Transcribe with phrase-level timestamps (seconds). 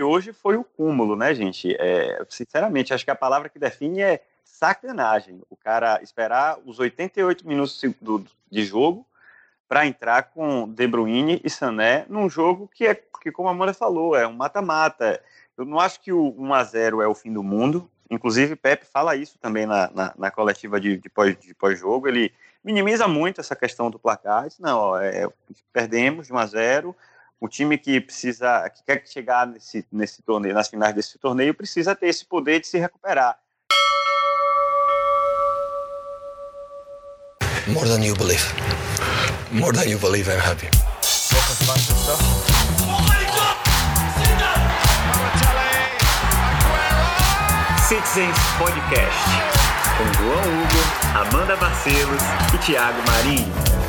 [0.00, 1.74] hoje foi o cúmulo, né, gente?
[1.78, 5.42] É, sinceramente, acho que a palavra que define é sacanagem.
[5.50, 7.80] O cara esperar os 88 minutos
[8.50, 9.06] de jogo
[9.68, 13.72] para entrar com De Bruyne e Sané num jogo que é que como a Amanda
[13.72, 15.22] falou, é um mata-mata.
[15.56, 17.88] Eu não acho que o 1 a 0 é o fim do mundo.
[18.10, 21.08] Inclusive, Pepe fala isso também na, na, na coletiva de, de
[21.54, 22.08] pós-jogo.
[22.08, 22.32] Ele
[22.62, 24.48] minimiza muito essa questão do placar.
[24.48, 25.28] Diz, não, ó, é,
[25.72, 26.96] perdemos de 1 a 0
[27.42, 31.92] o time que precisa, que quer chegar nesse, nesse torneio, nas finais desse torneio, precisa
[31.92, 33.36] ter esse poder de se recuperar.
[37.66, 38.44] More than you believe.
[39.50, 40.68] More than you believe, I'm happy.
[47.88, 49.62] Citizens Podcast
[49.98, 52.22] com João Hugo, Amanda Barcelos
[52.54, 53.81] e Thiago Marinho.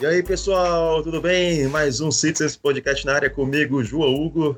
[0.00, 1.66] E aí, pessoal, tudo bem?
[1.66, 4.56] Mais um Citizens Podcast na área comigo, João Hugo,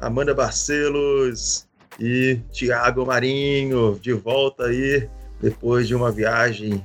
[0.00, 1.68] Amanda Barcelos
[2.00, 5.08] e Tiago Marinho, de volta aí
[5.40, 6.82] depois de uma viagem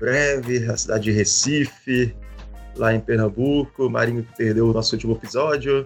[0.00, 2.16] breve à cidade de Recife,
[2.74, 3.90] lá em Pernambuco.
[3.90, 5.84] Marinho perdeu o nosso último episódio.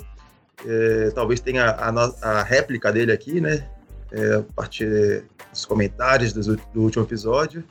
[0.64, 1.88] É, talvez tenha a,
[2.22, 3.68] a, réplica dele aqui, né?
[4.12, 7.64] É, a partir dos comentários do, do último episódio.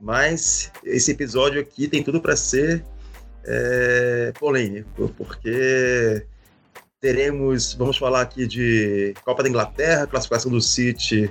[0.00, 2.84] Mas esse episódio aqui tem tudo para ser
[3.44, 6.24] é, polêmico, porque
[7.00, 11.30] teremos, vamos falar aqui de Copa da Inglaterra, classificação do City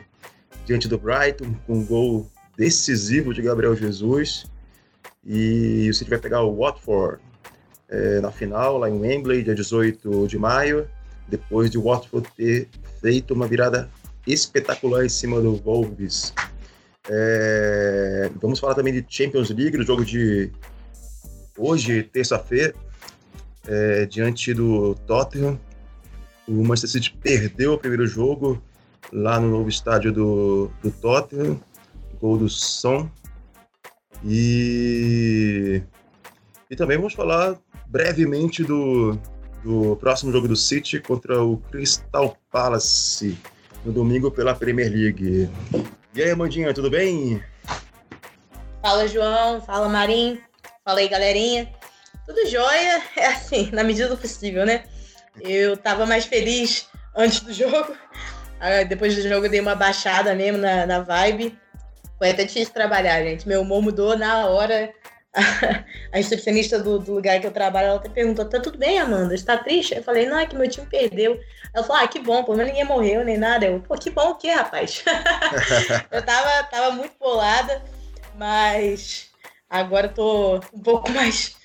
[0.66, 4.45] diante do Brighton, com um gol decisivo de Gabriel Jesus.
[5.25, 7.22] E o City vai pegar o Watford
[7.89, 10.88] é, na final, lá em Wembley, dia 18 de maio,
[11.28, 12.67] depois de Watford ter
[13.02, 13.89] feito uma virada
[14.25, 16.33] espetacular em cima do Wolves.
[17.09, 20.52] É, vamos falar também de Champions League, o jogo de
[21.58, 22.73] hoje, terça-feira,
[23.68, 25.59] é, diante do Tottenham.
[26.47, 28.62] O Manchester City perdeu o primeiro jogo
[29.12, 31.59] lá no novo estádio do, do Tottenham,
[32.22, 33.09] gol do Son.
[34.23, 35.81] E,
[36.69, 37.57] e também vamos falar
[37.88, 39.17] brevemente do,
[39.63, 43.38] do próximo jogo do City contra o Crystal Palace
[43.85, 45.50] no domingo pela Premier League.
[46.16, 47.41] E aí, Amandinha, tudo bem?
[48.81, 49.62] Fala, João.
[49.62, 50.40] Fala, Marim.
[50.88, 51.68] Fala aí, galerinha.
[52.25, 54.86] Tudo jóia, é assim, na medida do possível, né?
[55.42, 57.94] Eu tava mais feliz antes do jogo.
[58.88, 61.59] Depois do jogo eu dei uma baixada mesmo na, na vibe.
[62.18, 63.46] Foi até difícil trabalhar, gente.
[63.46, 64.90] Meu humor mudou na hora.
[65.36, 69.36] A recepcionista do, do, lugar que eu trabalho, ela até perguntou: tá tudo bem, Amanda?
[69.36, 69.94] Está triste?
[69.94, 71.38] Eu falei: não, é que meu time perdeu.
[71.74, 73.66] Ela falou: ah, que bom, pelo menos ninguém morreu nem nada.
[73.66, 75.03] Eu, pô, que bom o quê, rapaz?
[76.09, 77.84] eu tava, tava muito bolada,
[78.36, 79.27] mas
[79.69, 81.55] agora eu tô um pouco mais,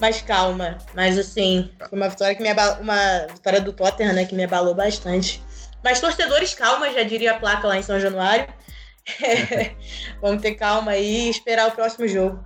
[0.00, 0.78] mais calma.
[0.94, 4.44] Mas assim, foi uma vitória que me abalou, uma vitória do Tottenham, né, que me
[4.44, 5.42] abalou bastante.
[5.82, 8.46] Mas torcedores, calma, já diria a placa lá em São Januário.
[10.20, 12.44] Vamos ter calma aí e esperar o próximo jogo.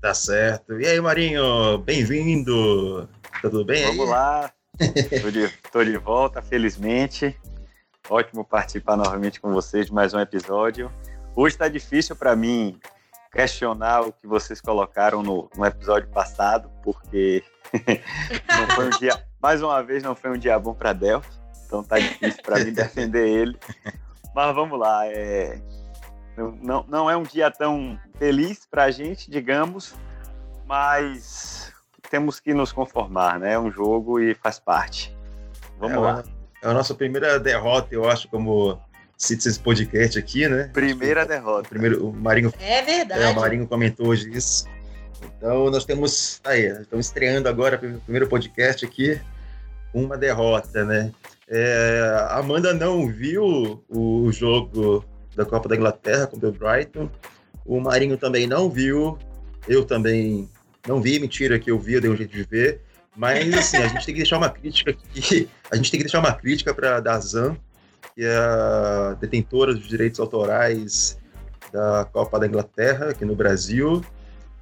[0.00, 0.80] Tá certo.
[0.80, 3.08] E aí, Marinho, bem-vindo.
[3.40, 4.06] Tá tudo bem Vamos aí?
[4.06, 4.52] Vamos lá.
[5.22, 7.36] tô, de, tô de volta, felizmente.
[8.08, 10.90] Ótimo participar novamente com vocês de mais um episódio.
[11.36, 12.80] Hoje está difícil para mim
[13.38, 17.44] questionar o que vocês colocaram no, no episódio passado, porque
[18.50, 21.30] não foi um dia, mais uma vez, não foi um dia bom para Delphi,
[21.64, 23.56] então tá difícil para mim defender ele.
[24.34, 25.62] Mas vamos lá, é,
[26.60, 29.94] não, não é um dia tão feliz para a gente, digamos,
[30.66, 31.72] mas
[32.10, 33.52] temos que nos conformar, né?
[33.52, 35.16] É um jogo e faz parte.
[35.78, 36.24] Vamos é lá.
[36.60, 38.80] é a nossa primeira derrota, eu acho, como
[39.18, 40.70] Citizens Podcast aqui, né?
[40.72, 41.66] Primeira derrota.
[41.66, 42.54] O, primeiro, o Marinho.
[42.60, 43.20] É verdade.
[43.20, 44.64] É, o Marinho comentou hoje isso.
[45.36, 46.40] Então nós temos.
[46.44, 49.20] Aí, estamos estreando agora o primeiro podcast aqui.
[49.92, 51.12] Uma derrota, né?
[51.48, 55.04] É, Amanda não viu o jogo
[55.34, 57.10] da Copa da Inglaterra contra o Brighton.
[57.66, 59.18] O Marinho também não viu.
[59.66, 60.48] Eu também
[60.86, 62.80] não vi, mentira que eu vi, eu dei um jeito de ver.
[63.16, 65.48] Mas assim, a gente tem que deixar uma crítica aqui.
[65.70, 67.56] A gente tem que deixar uma crítica para a Dazan,
[68.18, 71.16] que é detentora dos direitos autorais
[71.72, 74.04] da Copa da Inglaterra aqui no Brasil.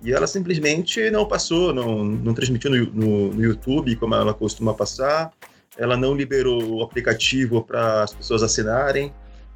[0.02, 4.74] E ela simplesmente não passou, não, não transmitiu no, no, no YouTube como ela costuma
[4.74, 5.32] passar.
[5.78, 9.10] Ela não liberou o aplicativo para as pessoas assinarem.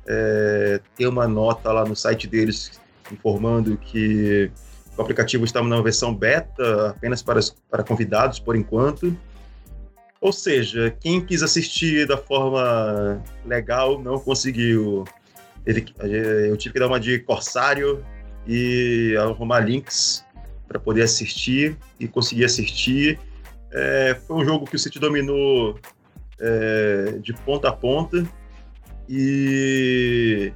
[0.06, 2.80] É, tem uma nota lá no site deles
[3.12, 4.50] informando que
[4.96, 9.14] o aplicativo está na versão beta, apenas para, para convidados por enquanto.
[10.20, 15.04] Ou seja, quem quis assistir da forma legal não conseguiu.
[15.64, 18.04] Eu tive que dar uma de Corsário
[18.46, 20.24] e arrumar links
[20.68, 23.18] para poder assistir e conseguir assistir.
[23.72, 25.78] É, foi um jogo que o City dominou
[26.38, 28.26] é, de ponta a ponta
[29.08, 30.52] e,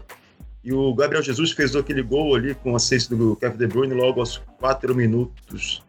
[0.62, 4.20] e o Gabriel Jesus fez aquele gol ali com assistência do Kevin De Bruyne logo
[4.20, 5.82] aos quatro minutos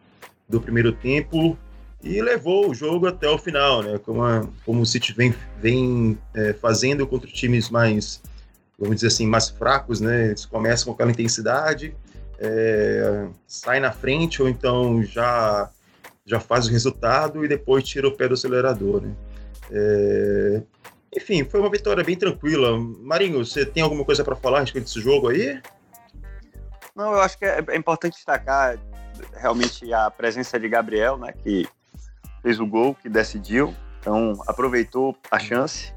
[0.48, 1.58] do primeiro tempo
[2.06, 3.98] e levou o jogo até o final, né?
[3.98, 8.22] Como, a, como o City vem, vem é, fazendo contra times mais,
[8.78, 10.26] vamos dizer assim, mais fracos, né?
[10.26, 11.96] Eles começam com aquela intensidade,
[12.38, 15.70] é, sai na frente ou então já
[16.28, 19.14] já faz o resultado e depois tira o pé do acelerador, né?
[19.70, 20.62] É,
[21.16, 22.78] enfim, foi uma vitória bem tranquila.
[22.78, 25.60] Marinho, você tem alguma coisa para falar a respeito desse jogo aí?
[26.94, 28.78] Não, eu acho que é, é importante destacar
[29.34, 31.66] realmente a presença de Gabriel, né, que
[32.46, 35.92] fez o gol, que decidiu, então aproveitou a chance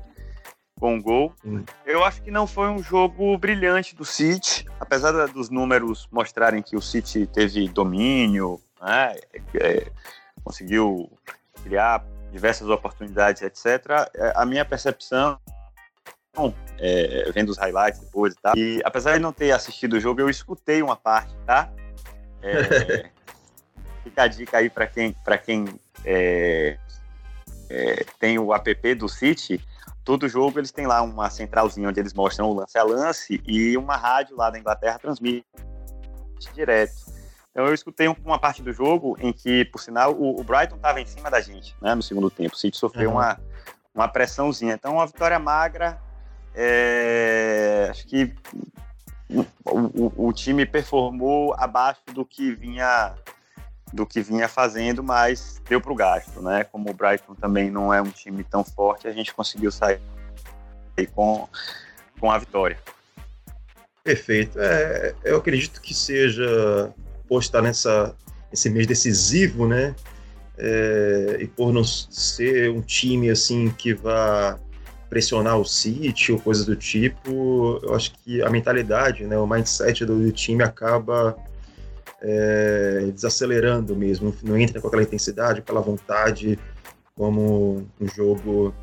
[0.80, 1.32] com o gol.
[1.46, 1.64] Hum.
[1.86, 6.76] Eu acho que não foi um jogo brilhante do City, apesar dos números mostrarem que
[6.76, 9.16] o City teve domínio, né,
[9.62, 9.92] é,
[10.44, 11.12] conseguiu
[11.64, 14.10] criar diversas oportunidades, etc.
[14.16, 15.40] É, a minha percepção
[16.80, 18.58] é, vendo os highlights depois e tal.
[18.58, 21.72] E apesar de não ter assistido o jogo, eu escutei uma parte, tá?
[22.42, 23.12] É,
[24.04, 26.78] fica a dica aí para quem, pra quem é,
[27.70, 29.62] é, tem o app do City.
[30.04, 33.78] Todo jogo eles têm lá uma centralzinha onde eles mostram o lance a lance e
[33.78, 35.46] uma rádio lá da Inglaterra transmite
[36.54, 37.20] direto.
[37.52, 41.02] Então eu escutei uma parte do jogo em que, por sinal, o, o Brighton estava
[41.02, 42.56] em cima da gente, né, no segundo tempo.
[42.56, 43.18] O City sofreu uhum.
[43.18, 43.40] uma,
[43.94, 44.74] uma pressãozinha.
[44.74, 46.00] Então, uma vitória magra.
[46.56, 48.34] É, acho que
[49.30, 53.14] o, o, o, time performou abaixo do que vinha
[53.92, 56.64] do que vinha fazendo, mas deu para o gasto, né?
[56.64, 60.00] Como o Brighton também não é um time tão forte, a gente conseguiu sair
[61.14, 61.48] com,
[62.20, 62.78] com a vitória.
[64.04, 64.60] Perfeito.
[64.60, 66.94] É, eu acredito que seja
[67.28, 68.16] por estar nessa,
[68.52, 69.96] nesse mês decisivo, né?
[70.58, 74.60] É, e por não ser um time assim que vá
[75.10, 80.06] pressionar o City ou coisas do tipo, eu acho que a mentalidade, né, o mindset
[80.06, 81.36] do, do time acaba
[82.22, 86.60] é, desacelerando mesmo, não entra com aquela intensidade, aquela vontade
[87.16, 88.74] como um jogo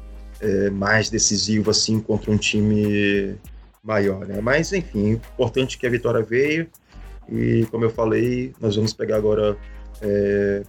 [0.41, 3.37] é, mais decisivo assim contra um time
[3.83, 4.41] maior, né?
[4.41, 6.69] Mas enfim, importante que a vitória veio
[7.29, 9.57] e como eu falei, nós vamos pegar agora
[10.01, 10.63] é,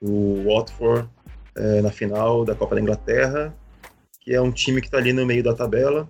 [0.00, 1.08] o Watford
[1.56, 3.54] é, na final da Copa da Inglaterra,
[4.20, 6.08] que é um time que está ali no meio da tabela.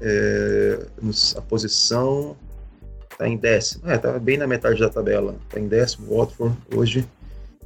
[0.00, 0.86] É,
[1.36, 2.36] a posição
[3.16, 5.34] está em décimo, é, tá bem na metade da tabela.
[5.48, 7.08] Está em décimo, Watford hoje.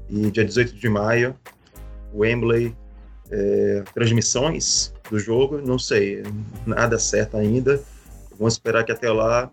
[0.09, 1.37] E dia 18 de maio,
[2.15, 2.75] Wembley,
[3.31, 6.23] é, transmissões do jogo, não sei,
[6.67, 7.81] nada certo ainda.
[8.39, 9.51] Vamos esperar que até lá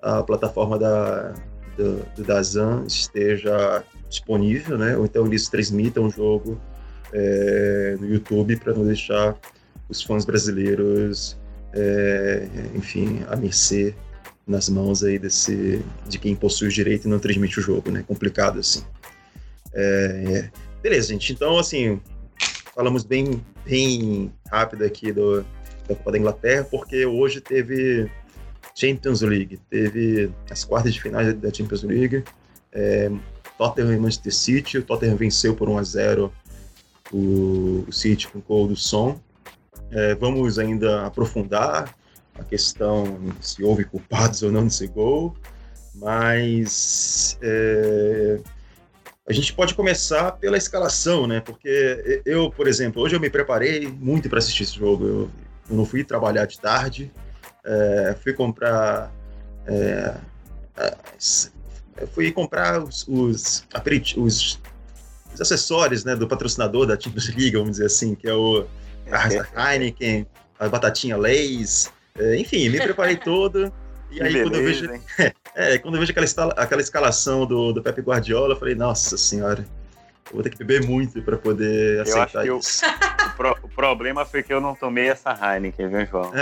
[0.00, 1.34] a plataforma da,
[1.76, 4.96] do, do Dazan esteja disponível, né?
[4.96, 6.60] Ou então eles transmitam o jogo
[7.12, 9.36] é, no YouTube para não deixar
[9.88, 11.36] os fãs brasileiros,
[11.72, 13.94] é, enfim, a mercê
[14.50, 18.04] nas mãos aí desse de quem possui o direito e não transmite o jogo, né?
[18.06, 18.82] Complicado assim.
[19.72, 20.50] É, é.
[20.82, 21.32] beleza, gente.
[21.32, 22.00] Então, assim,
[22.74, 25.42] falamos bem, bem rápido aqui do,
[25.88, 28.10] da Copa da Inglaterra, porque hoje teve
[28.74, 29.58] Champions League.
[29.70, 32.24] Teve as quartas de finais da Champions League.
[32.72, 33.10] É,
[33.56, 34.78] Tottenham e Manchester City.
[34.78, 36.32] O Tottenham venceu por 1 a 0
[37.12, 39.20] o, o City com o gol do som.
[39.92, 41.94] É, vamos ainda aprofundar
[42.40, 45.36] a questão se houve culpados ou não nesse gol,
[45.94, 48.40] mas é,
[49.28, 51.40] a gente pode começar pela escalação, né?
[51.40, 55.06] Porque eu, por exemplo, hoje eu me preparei muito para assistir esse jogo.
[55.06, 55.30] Eu,
[55.68, 57.12] eu não fui trabalhar de tarde,
[57.64, 59.12] é, fui comprar.
[59.66, 60.16] É,
[62.14, 63.66] fui comprar os, os,
[64.16, 64.58] os,
[65.34, 68.66] os, acessórios né, do patrocinador da Champions League, vamos dizer assim, que é o
[69.10, 70.26] a Heineken,
[70.58, 71.99] a batatinha Lays, é,
[72.36, 73.72] enfim, me preparei todo.
[74.10, 74.90] E aí, beleza, quando eu vejo,
[75.54, 79.64] é, quando eu vejo aquela, aquela escalação do, do Pepe Guardiola, eu falei, nossa senhora,
[80.28, 82.84] eu vou ter que beber muito para poder aceitar isso.
[83.26, 86.32] o, pro, o, problema foi que eu não tomei essa Heineken, viu, João?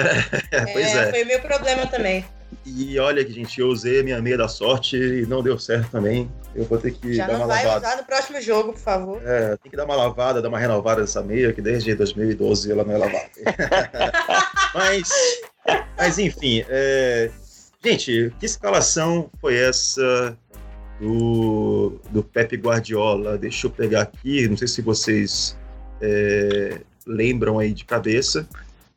[0.50, 1.10] É, pois é, é.
[1.10, 2.24] Foi o meu problema também.
[2.64, 5.90] E olha que, gente, eu usei a minha meia da sorte e não deu certo
[5.90, 6.30] também.
[6.54, 7.62] Eu vou ter que Já dar uma lavada.
[7.62, 9.22] Já não vai usar no próximo jogo, por favor.
[9.24, 12.84] É, tem que dar uma lavada, dar uma renovada nessa meia, que desde 2012 ela
[12.84, 13.30] não é lavada.
[14.74, 15.08] mas,
[15.96, 17.30] mas, enfim, é...
[17.84, 20.36] gente, que escalação foi essa
[21.00, 23.38] do, do Pepe Guardiola.
[23.38, 25.56] Deixa eu pegar aqui, não sei se vocês
[26.00, 28.46] é, lembram aí de cabeça,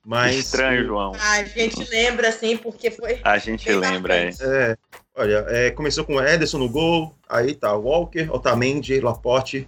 [0.05, 0.35] Mas.
[0.35, 1.11] Estranho, João.
[1.15, 3.19] A gente lembra, assim, porque foi.
[3.23, 4.29] A gente lembra, é.
[4.41, 4.77] É,
[5.15, 9.67] olha, é, começou com Ederson no gol, aí tá Walker, Otamendi, Laporte,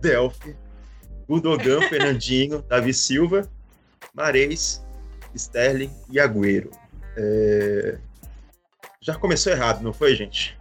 [0.00, 0.56] Delphi,
[1.28, 3.48] Gudogan, Fernandinho, Davi Silva,
[4.14, 4.82] Mares,
[5.34, 6.70] Sterling e Agüero.
[7.16, 7.98] É,
[9.00, 10.56] Já começou errado, não foi, gente?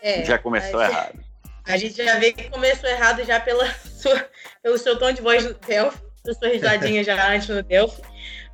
[0.00, 1.20] É, Já começou a- errado.
[1.64, 4.26] A gente já vê que começou errado já pela sua,
[4.62, 8.02] pelo seu tom de voz no Delphi, pela sua risadinha já antes no Delphi.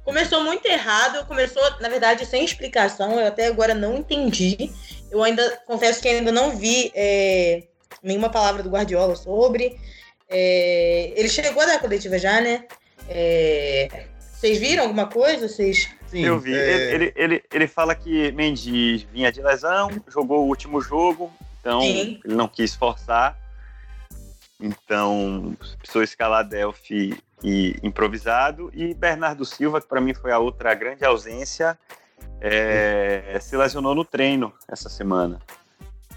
[0.05, 3.21] Começou muito errado, começou, na verdade, sem explicação.
[3.21, 4.71] Eu até agora não entendi.
[5.11, 7.65] Eu ainda confesso que ainda não vi é,
[8.03, 9.79] nenhuma palavra do Guardiola sobre.
[10.29, 12.65] É, ele chegou a dar a coletiva já, né?
[13.09, 15.47] É, vocês viram alguma coisa?
[15.49, 15.89] Vocês.
[16.07, 16.55] Sim, Eu vi.
[16.55, 21.83] é, Ele, ele, ele fala que Mendy vinha de lesão, jogou o último jogo, então
[21.83, 22.19] Sim.
[22.25, 23.37] ele não quis forçar.
[24.61, 28.71] Então, precisou escalar Delphi e improvisado.
[28.75, 31.79] E Bernardo Silva, que para mim foi a outra grande ausência,
[32.41, 35.41] é, se lesionou no treino essa semana.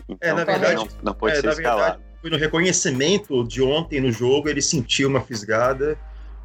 [0.09, 1.99] Então, É, na verdade- não, não pode é, ser escalado.
[1.99, 5.97] verdade, foi no reconhecimento de ontem no jogo, ele sentiu uma fisgada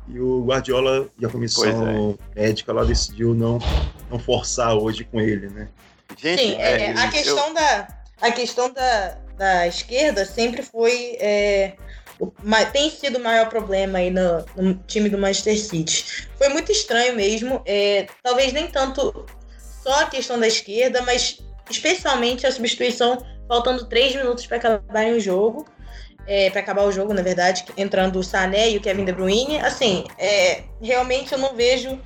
[0.08, 2.40] e o Guardiola e a comissão é.
[2.40, 3.58] médica lá decidiu não,
[4.10, 5.68] não forçar hoje com ele, né?
[6.16, 7.88] Gente, Sim, é, é, a eu- questão, da,
[8.20, 11.16] a questão da, da esquerda sempre foi.
[11.18, 11.76] é,
[12.72, 16.28] tem sido o maior problema aí no, no time do Manchester City.
[16.36, 17.62] Foi muito estranho mesmo.
[17.66, 19.26] é, talvez nem tanto
[19.82, 21.38] só a questão da esquerda, mas
[21.70, 23.18] especialmente a substituição
[23.48, 25.66] faltando três minutos para acabar o jogo.
[26.50, 29.60] para acabar o jogo, na verdade, entrando o Sané e o Kevin De Bruyne.
[29.60, 32.00] Assim, é, realmente eu não vejo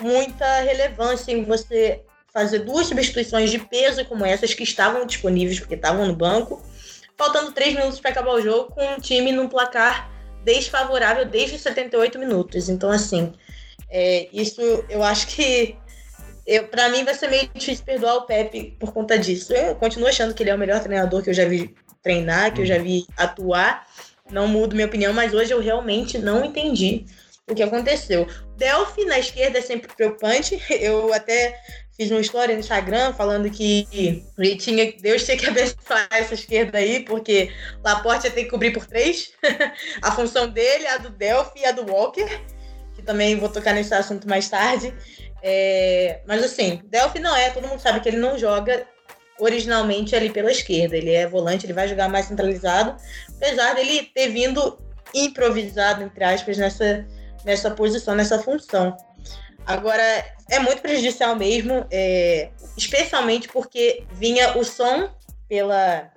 [0.00, 5.74] muita relevância em você fazer duas substituições de peso como essas que estavam disponíveis porque
[5.74, 6.62] estavam no banco,
[7.16, 10.10] faltando três minutos para acabar o jogo com um time num placar
[10.44, 12.68] desfavorável desde os 78 minutos.
[12.68, 13.32] Então, assim,
[13.90, 15.76] é, isso eu acho que
[16.70, 19.52] para mim vai ser meio difícil perdoar o Pepe por conta disso.
[19.52, 22.62] Eu continuo achando que ele é o melhor treinador que eu já vi treinar, que
[22.62, 23.86] eu já vi atuar.
[24.30, 27.04] Não mudo minha opinião, mas hoje eu realmente não entendi
[27.48, 28.26] o que aconteceu.
[28.56, 30.60] Delphi na esquerda é sempre preocupante.
[30.70, 31.58] Eu até
[31.96, 33.88] fiz uma história no Instagram falando que
[34.58, 37.50] tinha, Deus tinha que abençoar essa esquerda aí, porque
[37.82, 39.32] Laporte ia ter que cobrir por três.
[40.02, 42.28] a função dele, a do Delphi e a do Walker,
[42.94, 44.92] que também vou tocar nesse assunto mais tarde.
[45.42, 48.86] É, mas assim, Delphi não é, todo mundo sabe que ele não joga
[49.38, 50.96] originalmente ali pela esquerda.
[50.96, 52.96] Ele é volante, ele vai jogar mais centralizado,
[53.36, 54.78] apesar dele ter vindo
[55.14, 57.06] improvisado, entre aspas, nessa,
[57.44, 58.96] nessa posição, nessa função.
[59.66, 60.02] Agora,
[60.48, 65.10] é muito prejudicial mesmo, é, especialmente porque vinha o som
[65.48, 66.10] pela,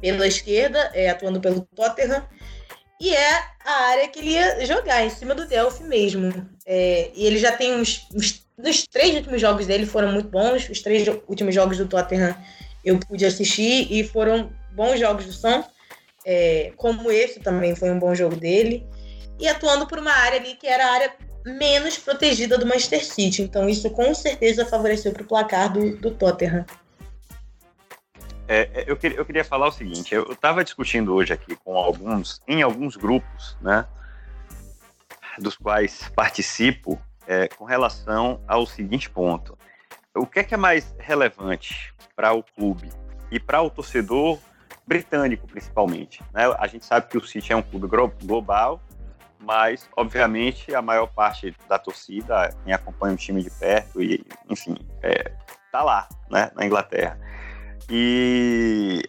[0.00, 2.26] pela esquerda, é, atuando pelo Tottenham,
[3.00, 6.48] e é a área que ele ia jogar, em cima do Delphi mesmo.
[6.66, 8.46] É, e ele já tem uns, uns.
[8.58, 12.36] Os três últimos jogos dele foram muito bons, os três últimos jogos do Tottenham
[12.84, 15.64] eu pude assistir e foram bons jogos do som,
[16.26, 18.84] é, como esse também foi um bom jogo dele,
[19.38, 21.12] e atuando por uma área ali que era a área
[21.54, 23.42] menos protegida do Manchester City.
[23.42, 26.64] Então isso com certeza favoreceu para o placar do, do Tottenham.
[28.46, 31.76] É, é, eu, queria, eu queria falar o seguinte, eu estava discutindo hoje aqui com
[31.76, 33.86] alguns, em alguns grupos, né,
[35.38, 39.58] dos quais participo, é, com relação ao seguinte ponto.
[40.14, 42.90] O que é que é mais relevante para o clube
[43.30, 44.38] e para o torcedor
[44.86, 46.22] britânico, principalmente?
[46.32, 46.44] Né?
[46.58, 48.80] A gente sabe que o City é um clube glo- global,
[49.40, 54.76] mas, obviamente, a maior parte da torcida, quem acompanha o time de perto, e, enfim,
[55.02, 55.32] é,
[55.70, 57.18] tá lá, né, na Inglaterra.
[57.90, 59.02] E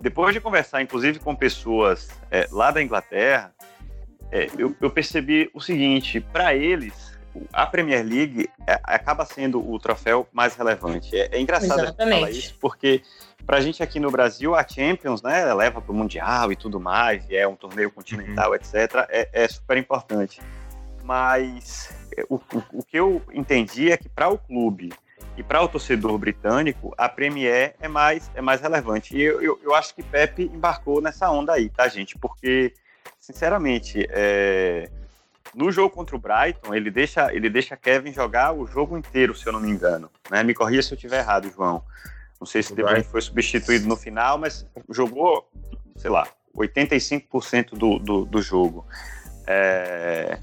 [0.00, 3.52] depois de conversar, inclusive, com pessoas é, lá da Inglaterra,
[4.30, 7.18] é, eu, eu percebi o seguinte: para eles,
[7.52, 11.14] a Premier League é, acaba sendo o troféu mais relevante.
[11.16, 13.02] É, é engraçado falar isso, porque
[13.48, 16.78] para a gente aqui no Brasil, a Champions né, leva para o Mundial e tudo
[16.78, 20.42] mais, e é um torneio continental, etc., é, é super importante.
[21.02, 24.92] Mas é, o, o, o que eu entendi é que para o clube
[25.34, 29.16] e para o torcedor britânico, a Premier é mais, é mais relevante.
[29.16, 32.18] E eu, eu, eu acho que Pepe embarcou nessa onda aí, tá, gente?
[32.18, 32.74] Porque,
[33.18, 34.90] sinceramente, é,
[35.54, 39.46] no jogo contra o Brighton, ele deixa, ele deixa Kevin jogar o jogo inteiro, se
[39.46, 40.10] eu não me engano.
[40.30, 40.42] Né?
[40.42, 41.82] Me corria se eu estiver errado, João.
[42.40, 45.48] Não sei se O De Bruyne foi substituído no final, mas jogou,
[45.96, 46.26] sei lá,
[46.56, 48.86] 85% do, do, do jogo.
[49.46, 50.38] É,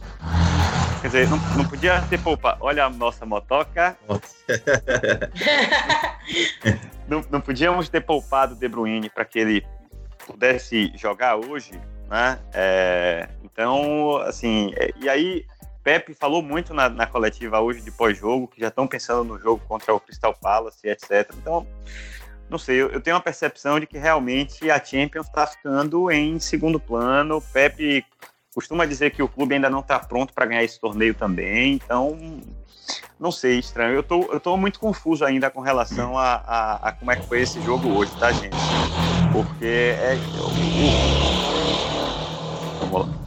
[1.06, 2.58] Quer dizer, não, não podia ter poupado.
[2.62, 3.96] Olha a nossa motoca.
[7.08, 9.64] não, não podíamos ter poupado De Bruyne para que ele
[10.26, 12.40] pudesse jogar hoje, né?
[12.52, 15.46] É, então, assim, é, e aí
[15.86, 19.62] Pepe falou muito na, na coletiva hoje de pós-jogo, que já estão pensando no jogo
[19.68, 21.32] contra o Crystal Palace, etc.
[21.38, 21.68] Então,
[22.50, 26.40] não sei, eu, eu tenho uma percepção de que realmente a Champions está ficando em
[26.40, 27.38] segundo plano.
[27.38, 28.04] O Pepe
[28.52, 32.18] costuma dizer que o clube ainda não está pronto para ganhar esse torneio também, então
[33.20, 33.94] não sei, estranho.
[33.94, 37.42] Eu tô, tô muito confuso ainda com relação a, a, a como é que foi
[37.42, 38.58] esse jogo hoje, tá, gente?
[39.32, 39.66] Porque
[40.00, 40.16] é.
[42.80, 43.25] Vamos lá.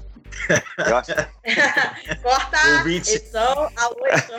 [0.87, 1.13] Eu acho...
[2.23, 2.59] Corta!
[2.79, 3.11] Ouvinte.
[3.15, 4.39] Edição, alô, edição.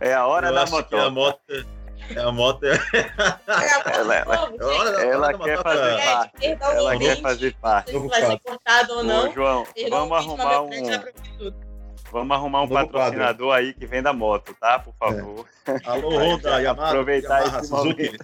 [0.00, 0.96] É a hora eu da a moto.
[0.96, 1.00] É
[2.20, 2.64] a moto.
[2.64, 2.78] É
[3.98, 4.52] Ela- ela-
[5.02, 6.46] Ela quer fazer parte.
[6.62, 7.90] Ela quer fazer parte.
[7.92, 9.28] Se vai ser cortado ou não.
[9.28, 10.70] Ô, João, vamos arrumar um,
[12.10, 14.80] vamos arrumar um Novo patrocinador aí que venda moto, tá?
[14.80, 15.46] Por favor.
[15.84, 16.88] Alô, Honda, Yamaha.
[16.88, 18.18] Aproveitar Yamaha, esse Suzuki.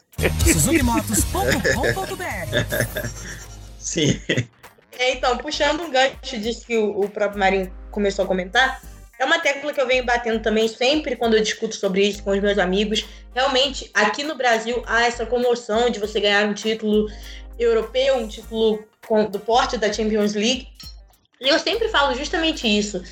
[0.52, 3.06] SuzukiMotos.com.br
[3.78, 4.20] Sim.
[4.98, 8.80] É, então, puxando um gancho disso que o, o próprio Marinho começou a comentar,
[9.18, 12.30] é uma tecla que eu venho batendo também sempre quando eu discuto sobre isso com
[12.30, 13.04] os meus amigos.
[13.34, 17.08] Realmente, aqui no Brasil, há essa comoção de você ganhar um título
[17.58, 20.68] europeu, um título com- do porte da Champions League.
[21.40, 23.02] E eu sempre falo justamente isso.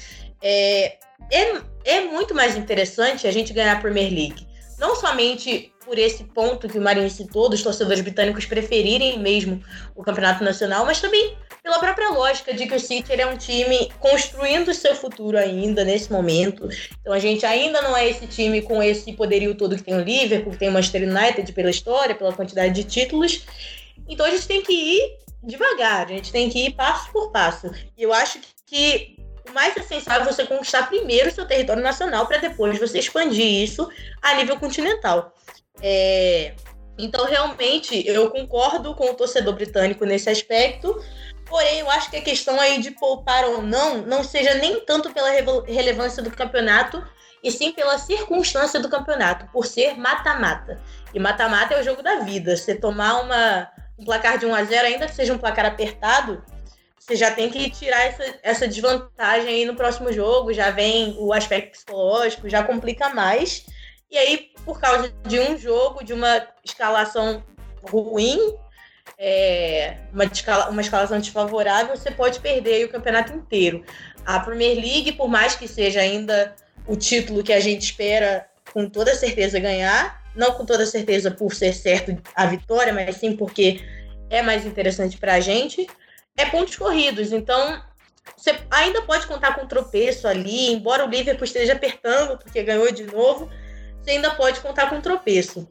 [0.43, 0.97] É,
[1.31, 4.47] é, é muito mais interessante a gente ganhar a Premier League.
[4.79, 9.63] Não somente por esse ponto que o Marinho citou, dos torcedores britânicos preferirem mesmo
[9.95, 13.91] o campeonato nacional, mas também pela própria lógica de que o City é um time
[13.99, 16.69] construindo seu futuro ainda nesse momento.
[17.01, 20.03] Então a gente ainda não é esse time com esse poderio todo que tem o
[20.03, 23.47] Liverpool, que tem o Manchester United pela história, pela quantidade de títulos.
[24.09, 27.71] Então a gente tem que ir devagar, a gente tem que ir passo por passo.
[27.97, 29.17] E eu acho que
[29.49, 33.63] o mais essencial é você conquistar primeiro o seu território nacional para depois você expandir
[33.63, 33.89] isso
[34.23, 35.33] a nível continental.
[35.83, 36.55] É,
[36.99, 41.03] Então, realmente, eu concordo com o torcedor britânico nesse aspecto,
[41.47, 45.13] porém, eu acho que a questão aí de poupar ou não, não seja nem tanto
[45.13, 45.31] pela
[45.67, 47.05] relevância do campeonato,
[47.43, 50.81] e sim pela circunstância do campeonato, por ser mata-mata.
[51.13, 52.57] E mata-mata é o jogo da vida.
[52.57, 56.43] Você tomar uma, um placar de 1 a 0 ainda que seja um placar apertado,
[57.05, 61.35] você já tem que tirar essa, essa desvantagem aí no próximo jogo, já vem o
[61.35, 63.67] aspecto psicológico, já complica mais.
[64.11, 67.45] E aí, por causa de um jogo, de uma escalação
[67.83, 68.39] ruim,
[69.19, 73.85] é, uma, escala- uma escalação desfavorável, você pode perder o campeonato inteiro.
[74.25, 78.89] A Premier League, por mais que seja ainda o título que a gente espera com
[78.89, 83.83] toda certeza ganhar, não com toda certeza por ser certo a vitória, mas sim porque
[84.31, 85.87] é mais interessante para a gente,
[86.37, 87.33] é pontos corridos.
[87.33, 87.83] Então,
[88.37, 93.05] você ainda pode contar com tropeço ali, embora o Liverpool esteja apertando porque ganhou de
[93.05, 93.51] novo,
[94.03, 95.69] você ainda pode contar com tropeço.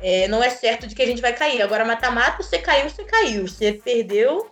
[0.00, 1.62] É, não é certo de que a gente vai cair.
[1.62, 3.48] Agora, mata-mata, você caiu, você caiu.
[3.48, 4.50] Você perdeu,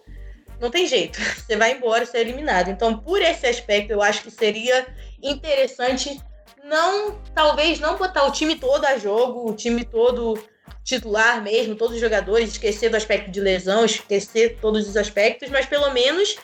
[0.61, 1.19] não tem jeito.
[1.45, 2.71] Você vai embora, você é eliminado.
[2.71, 4.87] Então, por esse aspecto, eu acho que seria
[5.23, 6.19] interessante
[6.65, 10.43] não, talvez não botar o time todo a jogo, o time todo
[10.83, 15.67] titular mesmo, todos os jogadores, esquecer do aspecto de lesão, esquecer todos os aspectos, mas
[15.67, 16.37] pelo menos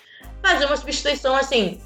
[0.42, 1.80] fazer uma substituição assim,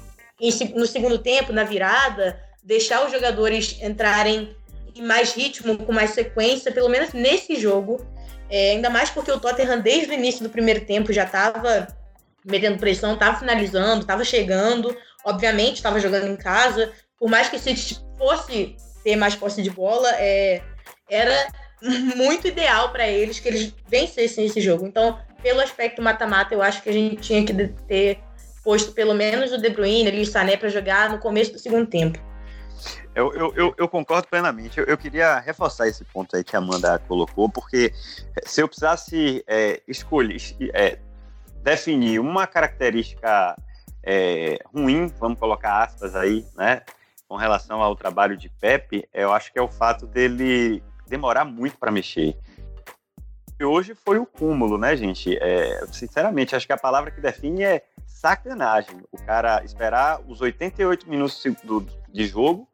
[0.51, 4.55] se- no segundo tempo, na virada, deixar os jogadores entrarem
[4.95, 8.05] em mais ritmo, com mais sequência, pelo menos nesse jogo.
[8.49, 11.87] É, ainda mais porque o Tottenham, desde o início do primeiro tempo, já estava
[12.45, 14.95] metendo pressão, estava finalizando, estava chegando.
[15.25, 16.91] Obviamente, estava jogando em casa.
[17.19, 20.61] Por mais que City fosse ter mais posse de bola, é,
[21.09, 21.47] era
[22.15, 24.85] muito ideal para eles que eles vencessem esse jogo.
[24.85, 27.53] Então, pelo aspecto mata-mata, eu acho que a gente tinha que
[27.87, 28.19] ter
[28.63, 31.85] posto pelo menos o De Bruyne ali, o Sané para jogar no começo do segundo
[31.85, 32.19] tempo.
[33.13, 34.77] Eu, eu, eu, eu concordo plenamente.
[34.79, 37.93] Eu, eu queria reforçar esse ponto aí que a Amanda colocou, porque
[38.43, 40.37] se eu precisasse é, escolher,
[40.73, 40.97] é,
[41.63, 43.55] definir uma característica
[44.03, 46.81] é, ruim, vamos colocar aspas aí, né,
[47.27, 51.77] com relação ao trabalho de Pepe, eu acho que é o fato dele demorar muito
[51.77, 52.37] para mexer.
[53.59, 55.37] E hoje foi o cúmulo, né, gente?
[55.41, 59.01] É, sinceramente, acho que a palavra que define é sacanagem.
[59.11, 62.67] O cara esperar os 88 minutos do- de jogo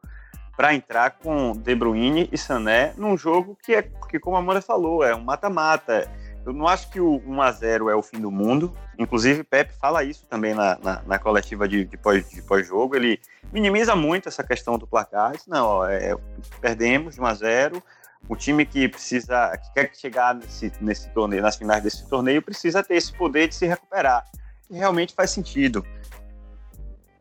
[0.58, 4.62] para entrar com De Bruyne e Sané num jogo que é que como a Amanda
[4.62, 6.10] falou, é um mata-mata.
[6.46, 8.76] Eu não acho que o 1 a 0 é o fim do mundo.
[8.98, 12.96] Inclusive, Pepe fala isso também na, na, na coletiva de, de pós- pós-jogo.
[12.96, 13.22] Ele
[13.54, 15.34] minimiza muito essa questão do placar.
[15.34, 16.16] Diz, não, ó, é,
[16.60, 17.84] perdemos de 1 a 0
[18.30, 22.82] O time que precisa, que quer chegar nesse, nesse torneio, nas finais desse torneio, precisa
[22.84, 24.26] ter esse poder de se recuperar.
[24.70, 25.86] E realmente faz sentido.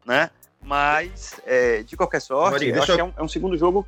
[0.07, 0.31] Né?
[0.63, 3.57] Mas, é, de qualquer sorte, Marinho, eu acho eu- que é um, é um segundo
[3.57, 3.87] jogo.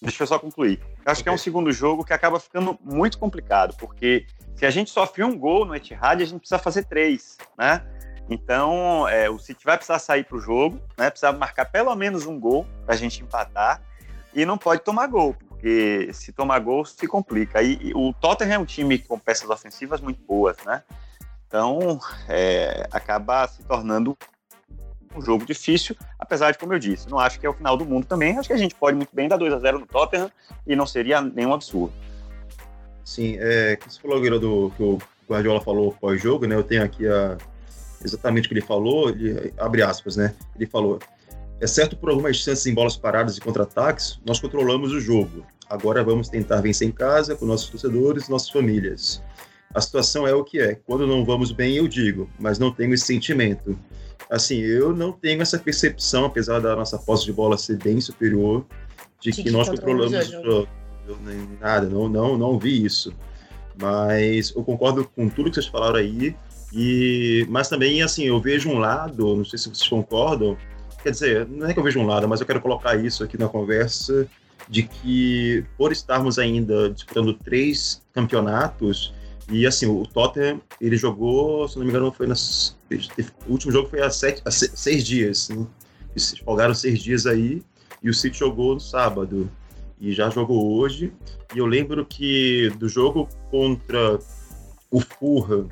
[0.00, 0.80] Deixa eu só concluir.
[1.04, 4.70] Eu acho que é um segundo jogo que acaba ficando muito complicado, porque se a
[4.70, 7.82] gente sofre um gol no Etihad, a gente precisa fazer três, né?
[8.30, 11.10] Então, é, o City vai precisar sair para o jogo, né?
[11.10, 13.82] Precisa marcar pelo menos um gol para a gente empatar
[14.34, 17.60] e não pode tomar gol, porque se tomar gol se complica.
[17.60, 20.82] E, e o Tottenham é um time com peças ofensivas muito boas, né?
[21.46, 24.16] Então, é, acaba se tornando
[25.16, 27.84] um jogo difícil, apesar de, como eu disse, não acho que é o final do
[27.84, 28.38] mundo também.
[28.38, 30.30] Acho que a gente pode muito bem dar 2 a 0 no Tottenham
[30.66, 31.92] e não seria nenhum absurdo.
[33.04, 36.54] Sim, é, você falou, Guilherme, do que o Guardiola falou pós-jogo, né?
[36.54, 37.36] Eu tenho aqui a,
[38.04, 40.34] exatamente o que ele falou, ele, abre aspas, né?
[40.54, 41.00] Ele falou:
[41.60, 45.44] exceto por algumas chances em bolas paradas e contra-ataques, nós controlamos o jogo.
[45.68, 49.22] Agora vamos tentar vencer em casa com nossos torcedores nossas famílias.
[49.74, 50.74] A situação é o que é.
[50.74, 53.78] Quando não vamos bem, eu digo, mas não tenho esse sentimento.
[54.30, 58.64] Assim, eu não tenho essa percepção, apesar da nossa posse de bola ser bem superior,
[59.20, 60.68] de, de que, que nós controlamos o jogo.
[61.60, 63.12] Nada, não, não, não vi isso.
[63.80, 66.34] Mas eu concordo com tudo que vocês falaram aí.
[66.72, 70.56] E, mas também, assim, eu vejo um lado, não sei se vocês concordam,
[71.08, 73.38] quer dizer, não é que eu vejo um lado, mas eu quero colocar isso aqui
[73.38, 74.28] na conversa,
[74.68, 79.14] de que por estarmos ainda disputando três campeonatos,
[79.50, 82.76] e assim, o Tottenham, ele jogou, se não me engano, foi nas.
[83.46, 85.48] O último jogo foi há, sete, há seis dias.
[85.48, 85.66] Né?
[86.10, 87.62] Eles folgaram seis dias aí,
[88.02, 89.50] e o City jogou no sábado.
[89.98, 91.10] E já jogou hoje.
[91.54, 94.18] E eu lembro que do jogo contra
[94.90, 95.70] o Fulham,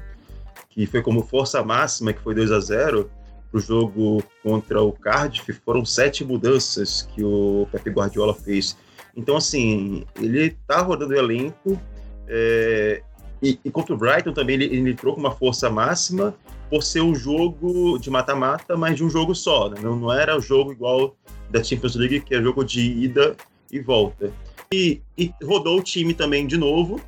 [0.70, 3.10] que foi como força máxima, que foi 2 a 0
[3.56, 8.76] para o jogo contra o Cardiff, foram sete mudanças que o Pepe Guardiola fez.
[9.16, 11.80] Então, assim, ele está rodando o elenco.
[12.28, 13.02] É,
[13.42, 16.34] e, e, contra o Brighton também ele, ele entrou com uma força máxima
[16.68, 19.70] por ser um jogo de mata-mata, mas de um jogo só.
[19.70, 19.76] Né?
[19.82, 21.16] Não, não era o jogo igual
[21.50, 23.36] da Champions League, que é jogo de ida
[23.72, 24.32] e volta.
[24.72, 27.00] E, e rodou o time também de novo,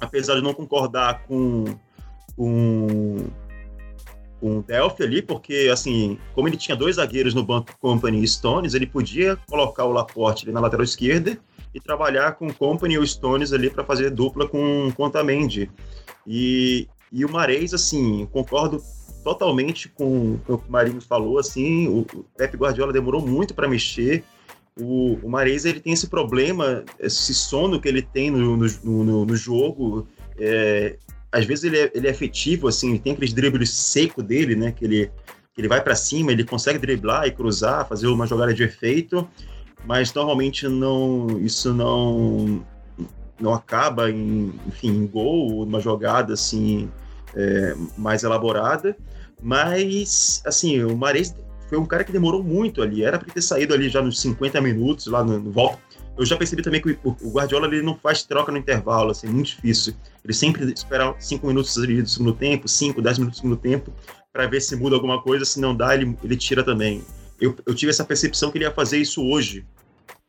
[0.00, 1.64] apesar de não concordar com,
[2.34, 3.28] com,
[4.40, 8.28] com o Delphi ali, porque, assim, como ele tinha dois zagueiros no banco Company e
[8.28, 11.38] Stones, ele podia colocar o Laporte ali na lateral esquerda
[11.74, 15.70] e trabalhar com Company e o Stones ali para fazer dupla com, com Otamendi.
[16.26, 18.82] E, e o Mares, assim, concordo
[19.22, 23.54] totalmente com, com o que o Marinho falou, assim, o, o Pep Guardiola demorou muito
[23.54, 24.24] para mexer,
[24.78, 29.24] o, o Mares, ele tem esse problema, esse sono que ele tem no, no, no,
[29.24, 30.06] no jogo,
[30.38, 30.98] é,
[31.30, 34.84] às vezes ele é, ele é efetivo, assim, tem aqueles dribles seco dele, né, que
[34.84, 35.10] ele,
[35.54, 39.28] que ele vai para cima, ele consegue driblar e cruzar, fazer uma jogada de efeito,
[39.84, 42.64] mas normalmente não isso não
[43.38, 46.90] não acaba em, enfim, em gol, uma jogada assim
[47.34, 48.96] é, mais elaborada,
[49.42, 51.34] mas assim, o Mares
[51.68, 54.60] foi um cara que demorou muito ali, era para ter saído ali já nos 50
[54.60, 55.85] minutos, lá no, no volta.
[56.16, 59.26] Eu já percebi também que o, o Guardiola ele não faz troca no intervalo, assim,
[59.26, 59.94] muito difícil.
[60.24, 63.92] Ele sempre espera 5 minutos do segundo tempo, 5, 10 minutos do segundo tempo,
[64.32, 67.04] para ver se muda alguma coisa, se não dá, ele, ele tira também
[67.40, 69.64] eu, eu tive essa percepção que ele ia fazer isso hoje,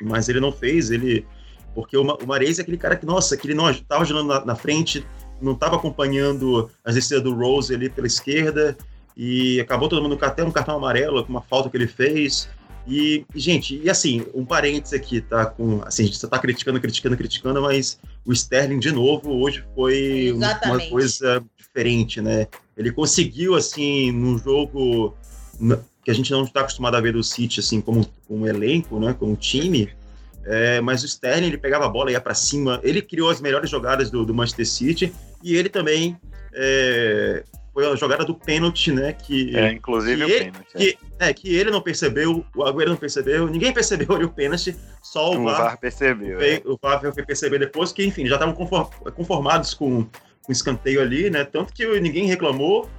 [0.02, 1.26] mas ele não fez, ele
[1.74, 4.56] porque o, o é aquele cara que, nossa, que ele não estava jogando na, na,
[4.56, 5.06] frente,
[5.40, 8.76] não estava acompanhando as descidas do Rose ali pela esquerda,
[9.16, 12.50] e acabou todo mundo com até um cartão amarelo, com uma falta que ele fez.
[12.88, 15.46] E, gente, e assim, um parênteses aqui, tá?
[15.46, 20.32] Com, assim, a gente está criticando, criticando, criticando, mas o Sterling, de novo, hoje foi
[20.32, 22.48] uma, uma coisa diferente, né?
[22.78, 25.16] Ele conseguiu, assim, num jogo
[26.08, 29.14] que a gente não está acostumado a ver do City assim como um elenco, né,
[29.14, 29.90] como um time.
[30.46, 33.70] É, mas o Sterling ele pegava a bola, ia para cima, ele criou as melhores
[33.70, 36.18] jogadas do, do Manchester City e ele também
[36.54, 37.44] é,
[37.78, 39.14] foi a jogada do pênalti, né?
[39.14, 40.74] Que, é, inclusive que o pênalti.
[40.76, 41.32] Que, é.
[41.32, 45.42] que ele não percebeu, o Agüero não percebeu, ninguém percebeu ali o pênalti, só o,
[45.42, 46.40] o VAR, VAR percebeu.
[46.40, 46.62] Veio, é.
[46.66, 50.08] O VAR foi perceber depois que, enfim, já estavam conformados com,
[50.42, 51.44] com escanteio ali, né?
[51.44, 52.90] Tanto que ninguém reclamou,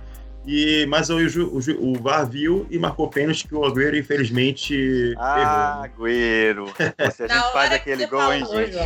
[0.47, 5.83] e, mas o, o, o VAR viu e marcou pênalti que o Agüero, infelizmente, ah,
[5.91, 6.07] errou.
[6.07, 6.67] Agüero.
[7.13, 8.79] Se a gente faz aquele gol, hein, gente?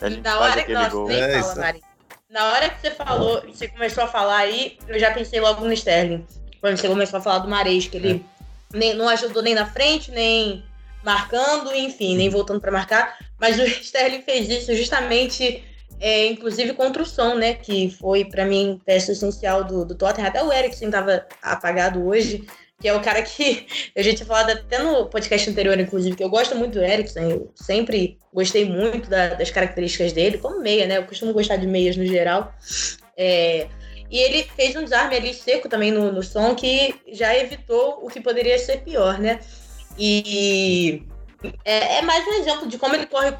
[0.00, 1.10] A gente que nós gol.
[1.10, 1.93] é, fala, Mari.
[2.34, 5.72] Na hora que você falou, você começou a falar aí, eu já pensei logo no
[5.72, 6.26] Sterling.
[6.60, 8.24] Quando você começou a falar do Mares, que ele
[8.74, 8.76] é.
[8.76, 10.64] nem, não ajudou nem na frente, nem
[11.04, 13.16] marcando, enfim, nem voltando para marcar.
[13.38, 15.62] Mas o Sterling fez isso justamente
[16.00, 17.54] é, inclusive contra o som, né?
[17.54, 20.26] Que foi, para mim, peça essencial do, do Tottenham.
[20.26, 22.44] Até o Eriksen estava apagado hoje,
[22.84, 23.66] que é o cara que
[23.96, 27.30] a gente tinha falado até no podcast anterior, inclusive, que eu gosto muito do Eriksen.
[27.30, 30.98] Eu sempre gostei muito da, das características dele, como meia, né?
[30.98, 32.52] Eu costumo gostar de meias no geral.
[33.16, 33.68] É,
[34.10, 38.08] e ele fez um desarme ali seco também no, no som, que já evitou o
[38.10, 39.40] que poderia ser pior, né?
[39.98, 41.04] E
[41.64, 43.32] é, é mais um exemplo de como ele corre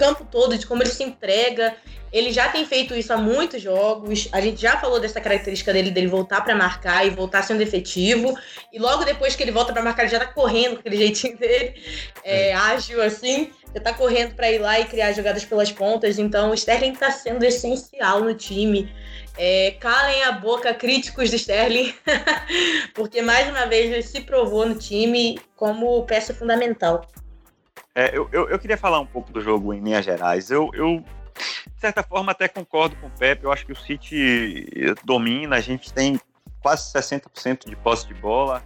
[0.00, 1.76] campo todo, de como ele se entrega
[2.10, 4.28] Ele já tem feito isso há muitos jogos.
[4.32, 8.34] A gente já falou dessa característica dele, dele voltar para marcar e voltar sendo efetivo.
[8.72, 11.36] E logo depois que ele volta para marcar, ele já tá correndo com aquele jeitinho
[11.36, 11.74] dele,
[12.24, 13.50] é, ágil assim.
[13.72, 16.18] Já tá correndo para ir lá e criar jogadas pelas pontas.
[16.18, 18.92] Então, o Sterling tá sendo essencial no time.
[19.38, 21.94] É, calem a boca, críticos do Sterling,
[22.94, 27.06] porque mais uma vez ele se provou no time como peça fundamental.
[27.94, 30.50] É, eu, eu, eu, queria falar um pouco do jogo em Minas Gerais.
[30.50, 31.02] Eu, eu,
[31.74, 33.44] de certa forma, até concordo com o Pepe.
[33.44, 36.20] Eu acho que o City domina, a gente tem
[36.62, 38.62] quase 60% de posse de bola,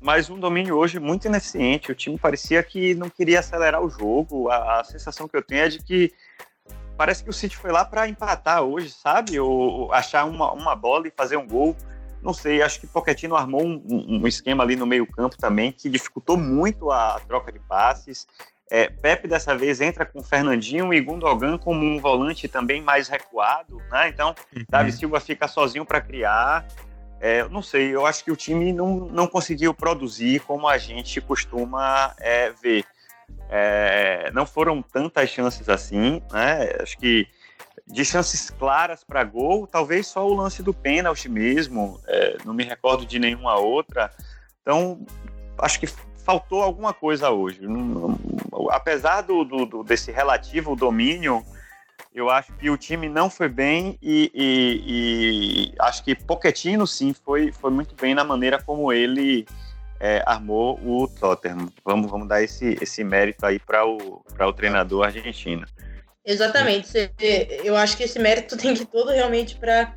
[0.00, 1.90] mas um domínio hoje muito ineficiente.
[1.90, 4.48] O time parecia que não queria acelerar o jogo.
[4.48, 6.12] A, a sensação que eu tenho é de que
[6.96, 9.40] parece que o City foi lá para empatar hoje, sabe?
[9.40, 11.76] Ou, ou, achar uma, uma bola e fazer um gol.
[12.22, 15.88] Não sei, acho que Pochettino armou um, um esquema ali no meio campo também que
[15.88, 18.26] dificultou muito a troca de passes.
[18.70, 23.80] É, Pepe dessa vez entra com Fernandinho e Gundogan como um volante também mais recuado,
[23.90, 24.08] né?
[24.08, 24.64] Então, uhum.
[24.68, 26.66] Davi Silva fica sozinho para criar.
[27.20, 31.20] É, não sei, eu acho que o time não, não conseguiu produzir como a gente
[31.20, 32.84] costuma é, ver.
[33.50, 36.70] É, não foram tantas chances assim, né?
[36.80, 37.26] Acho que
[37.86, 42.62] de chances claras para gol, talvez só o lance do pênalti mesmo, é, não me
[42.62, 44.10] recordo de nenhuma outra.
[44.60, 45.06] Então,
[45.58, 45.86] acho que
[46.28, 47.60] faltou alguma coisa hoje.
[48.70, 51.42] apesar do, do, desse relativo domínio,
[52.14, 57.14] eu acho que o time não foi bem e, e, e acho que Pochettino sim
[57.14, 59.46] foi, foi muito bem na maneira como ele
[59.98, 61.72] é, armou o Tottenham.
[61.82, 65.66] Vamos, vamos dar esse, esse mérito aí para o, o treinador argentino.
[66.22, 67.10] Exatamente.
[67.64, 69.94] Eu acho que esse mérito tem que todo realmente para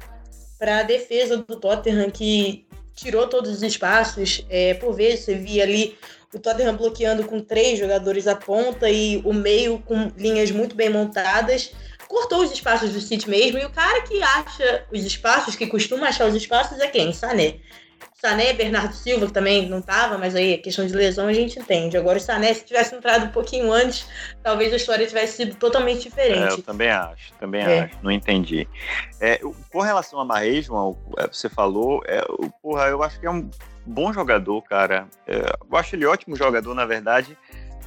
[0.62, 2.65] a defesa do Tottenham, que
[2.96, 4.46] tirou todos os espaços.
[4.50, 5.98] É, por vezes você via ali
[6.34, 10.89] o Tottenham bloqueando com três jogadores à ponta e o meio com linhas muito bem
[10.89, 11.74] montadas.
[12.08, 16.08] Cortou os espaços do City mesmo, e o cara que acha os espaços, que costuma
[16.08, 17.13] achar os espaços, é quem?
[17.13, 17.56] Sané.
[18.22, 21.58] Sané, Bernardo Silva, que também não estava, mas aí a questão de lesão a gente
[21.58, 21.98] entende.
[21.98, 24.08] Agora o Sané, se tivesse entrado um pouquinho antes,
[24.44, 26.52] talvez a história tivesse sido totalmente diferente.
[26.52, 27.80] É, eu também acho, também é.
[27.82, 28.67] acho, não entendi.
[29.20, 29.39] É,
[29.72, 32.22] com relação a Marreis, João, é, você falou, é,
[32.62, 33.50] porra, eu acho que é um
[33.86, 35.08] bom jogador, cara.
[35.28, 35.39] É,
[35.70, 37.38] eu acho ele ótimo jogador, na verdade,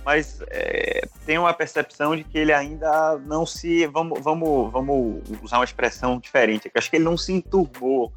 [0.04, 3.87] mas é, tenho uma percepção de que ele ainda não se.
[3.87, 6.70] Vamos, vamos, vamos usar uma expressão diferente.
[6.74, 8.12] Acho que ele não se enturmou.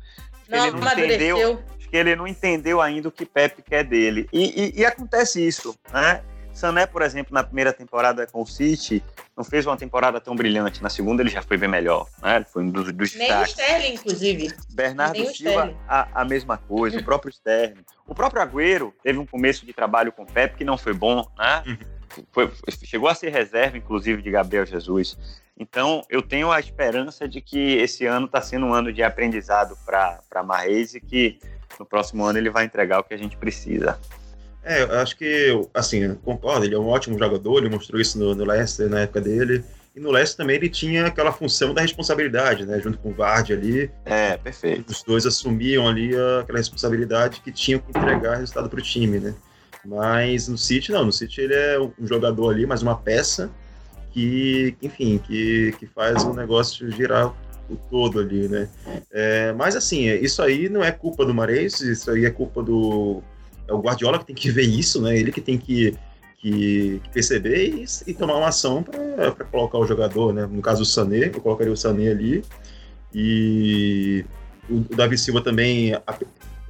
[0.49, 4.27] Não, ele não entendeu que ele não entendeu ainda o que Pepe quer dele.
[4.31, 6.21] E, e, e, acontece isso, né?
[6.53, 9.03] Sané, por exemplo, na primeira temporada com o City,
[9.37, 10.81] não fez uma temporada tão brilhante.
[10.81, 12.37] Na segunda ele já foi bem melhor, né?
[12.37, 13.53] Ele foi um dos, dos Nem destaques.
[13.53, 14.53] o Sterling, inclusive.
[14.73, 16.97] Bernardo Nem Silva, a, a, mesma coisa.
[16.97, 17.85] O próprio Sterling.
[18.07, 21.29] O próprio Agüero teve um começo de trabalho com o Pepe que não foi bom,
[21.37, 21.63] né?
[21.67, 21.77] Uhum.
[22.31, 22.51] Foi,
[22.83, 25.17] chegou a ser reserva, inclusive, de Gabriel Jesus.
[25.59, 29.77] Então, eu tenho a esperança de que esse ano está sendo um ano de aprendizado
[29.85, 31.39] para Marreis e que
[31.79, 33.99] no próximo ano ele vai entregar o que a gente precisa.
[34.67, 38.35] É, eu acho que, assim, concordo, ele é um ótimo jogador, ele mostrou isso no,
[38.35, 39.63] no Leicester na época dele.
[39.95, 42.79] E no Leicester também ele tinha aquela função da responsabilidade, né?
[42.79, 43.89] Junto com o Vardy ali.
[44.05, 44.91] É, perfeito.
[44.91, 49.33] Os dois assumiam ali aquela responsabilidade que tinham que entregar resultado para o time, né?
[49.85, 51.05] Mas no City, não.
[51.05, 53.49] No City ele é um jogador ali, mais uma peça
[54.11, 57.33] que, enfim, que, que faz o negócio girar
[57.69, 58.67] o todo ali, né?
[59.11, 63.23] É, mas assim, isso aí não é culpa do Mares, isso aí é culpa do
[63.67, 65.17] é o Guardiola que tem que ver isso, né?
[65.17, 65.95] Ele que tem que,
[66.37, 70.45] que, que perceber e, e, tomar uma ação para colocar o jogador, né?
[70.45, 72.43] No caso o Sané, eu colocaria o Sané ali
[73.13, 74.25] e
[74.69, 75.93] o, o Davi Silva também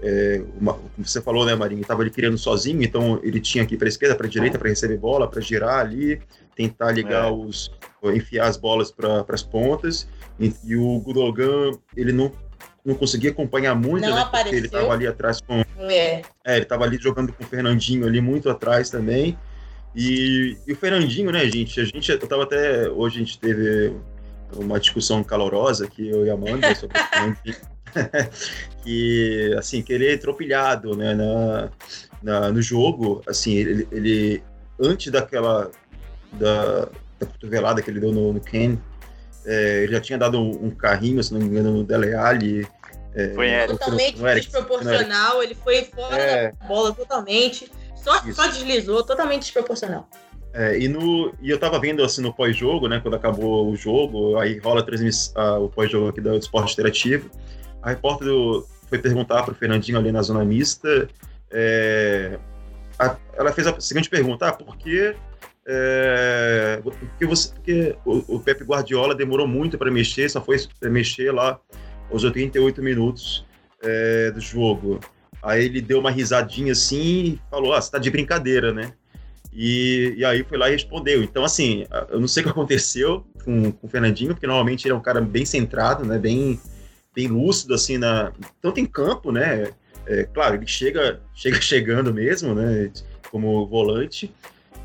[0.02, 3.76] é, uma, como você falou, né, Marinho, estava ali criando sozinho, então ele tinha aqui
[3.76, 6.22] para a esquerda, para a direita, para receber bola, para girar ali,
[6.56, 7.32] tentar ligar é.
[7.32, 7.72] os,
[8.16, 10.08] enfiar as bolas para as pontas.
[10.40, 12.32] E, e, o Gudogan, ele não,
[12.88, 14.44] não conseguia acompanhar muito, não né, apareceu.
[14.44, 15.60] porque ele estava ali atrás com.
[15.80, 16.22] É.
[16.46, 19.38] é ele estava ali jogando com o Fernandinho ali muito atrás também.
[19.94, 21.82] E, e o Fernandinho, né, gente?
[21.82, 22.88] A gente, eu tava até.
[22.90, 23.94] Hoje a gente teve
[24.56, 27.56] uma discussão calorosa aqui, eu e a Amanda, sobre o Fernandinho.
[28.84, 31.70] que assim que ele entrou pilhado né, na,
[32.22, 34.44] na, no jogo assim ele, ele
[34.80, 35.72] antes daquela
[36.34, 38.78] da, da cotovelada que ele deu no, no Ken
[39.46, 42.68] é, ele já tinha dado um, um, carrinho se não me engano no Dele Alli
[43.18, 49.04] é, foi é, totalmente desproporcional ele foi fora é, da bola totalmente só, só deslizou
[49.04, 50.08] totalmente desproporcional
[50.54, 53.00] é, e, no, e eu tava vendo assim no pós-jogo, né?
[53.00, 54.84] Quando acabou o jogo, aí rola
[55.36, 57.30] a o pós-jogo aqui do Esporte Interativo
[57.82, 61.08] a repórter do, foi perguntar para o Fernandinho ali na zona mista.
[61.52, 62.38] É,
[63.00, 65.16] a, ela fez a seguinte pergunta: ah, por que
[65.66, 71.32] É, porque você, porque o, o Pepe Guardiola demorou muito para mexer, só foi mexer
[71.32, 71.60] lá
[72.12, 73.46] aos 88 minutos
[73.82, 75.00] é, do jogo.
[75.42, 78.94] Aí ele deu uma risadinha assim e falou: Ah, você tá de brincadeira, né?
[79.54, 81.24] E, e aí foi lá e respondeu.
[81.24, 84.94] Então, assim, eu não sei o que aconteceu com, com o Fernandinho, porque normalmente ele
[84.94, 86.20] é um cara bem centrado, né?
[86.20, 86.60] Bem,
[87.16, 89.72] bem lúcido, assim, na, tanto em campo, né?
[90.06, 92.92] É, claro, ele chega, chega chegando mesmo, né?
[93.32, 94.32] Como volante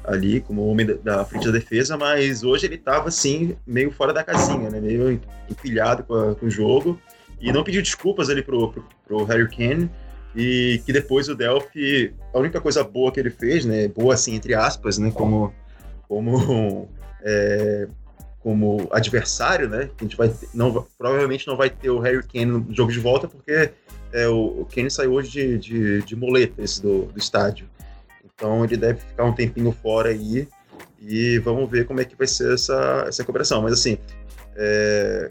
[0.05, 4.25] ali, como homem da, frente da defesa, mas hoje ele estava assim, meio fora da
[4.25, 4.81] casinha, né?
[4.81, 6.99] Meio empilhado com, a, com o jogo
[7.43, 9.91] e não pediu desculpas ali pro, pro, pro Harry Kane.
[10.35, 14.35] E que depois o Delphi, a única coisa boa que ele fez, né, boa assim
[14.35, 15.53] entre aspas, né, como
[16.09, 16.89] como
[17.21, 17.87] é,
[18.41, 22.23] como adversário, né, que a gente vai ter, não provavelmente não vai ter o Harry
[22.23, 23.73] Kane no jogo de volta porque
[24.11, 27.69] é, o, o Kane saiu hoje de, de, de muletas do, do estádio,
[28.25, 30.49] então ele deve ficar um tempinho fora aí
[30.99, 33.99] e vamos ver como é que vai ser essa essa cooperação, mas assim
[34.57, 35.31] é,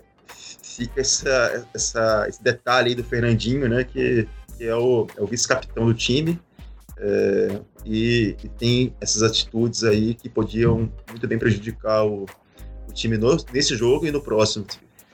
[0.78, 4.28] fica essa, essa, esse detalhe aí do Fernandinho, né, que
[4.62, 6.40] que é o, é o vice-capitão do time,
[7.00, 12.28] é, e, e, tem essas atitudes aí que podiam muito bem prejudicar o,
[12.88, 14.68] o time no, nesse jogo e no próximo,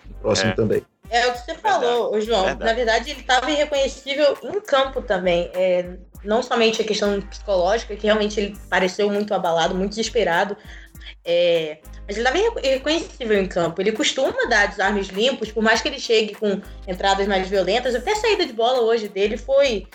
[0.05, 0.53] no próximo é.
[0.53, 0.81] também.
[1.09, 2.25] É o que você falou, verdade.
[2.25, 2.43] João.
[2.43, 2.65] Verdade.
[2.65, 5.49] Na verdade, ele estava irreconhecível em campo também.
[5.53, 10.57] É, não somente a questão psicológica, que realmente ele pareceu muito abalado, muito desesperado.
[11.23, 13.81] É, mas ele estava irreconhecível em campo.
[13.81, 17.95] Ele costuma dar desarmes limpos, por mais que ele chegue com entradas mais violentas.
[17.95, 19.87] Até a saída de bola hoje dele foi,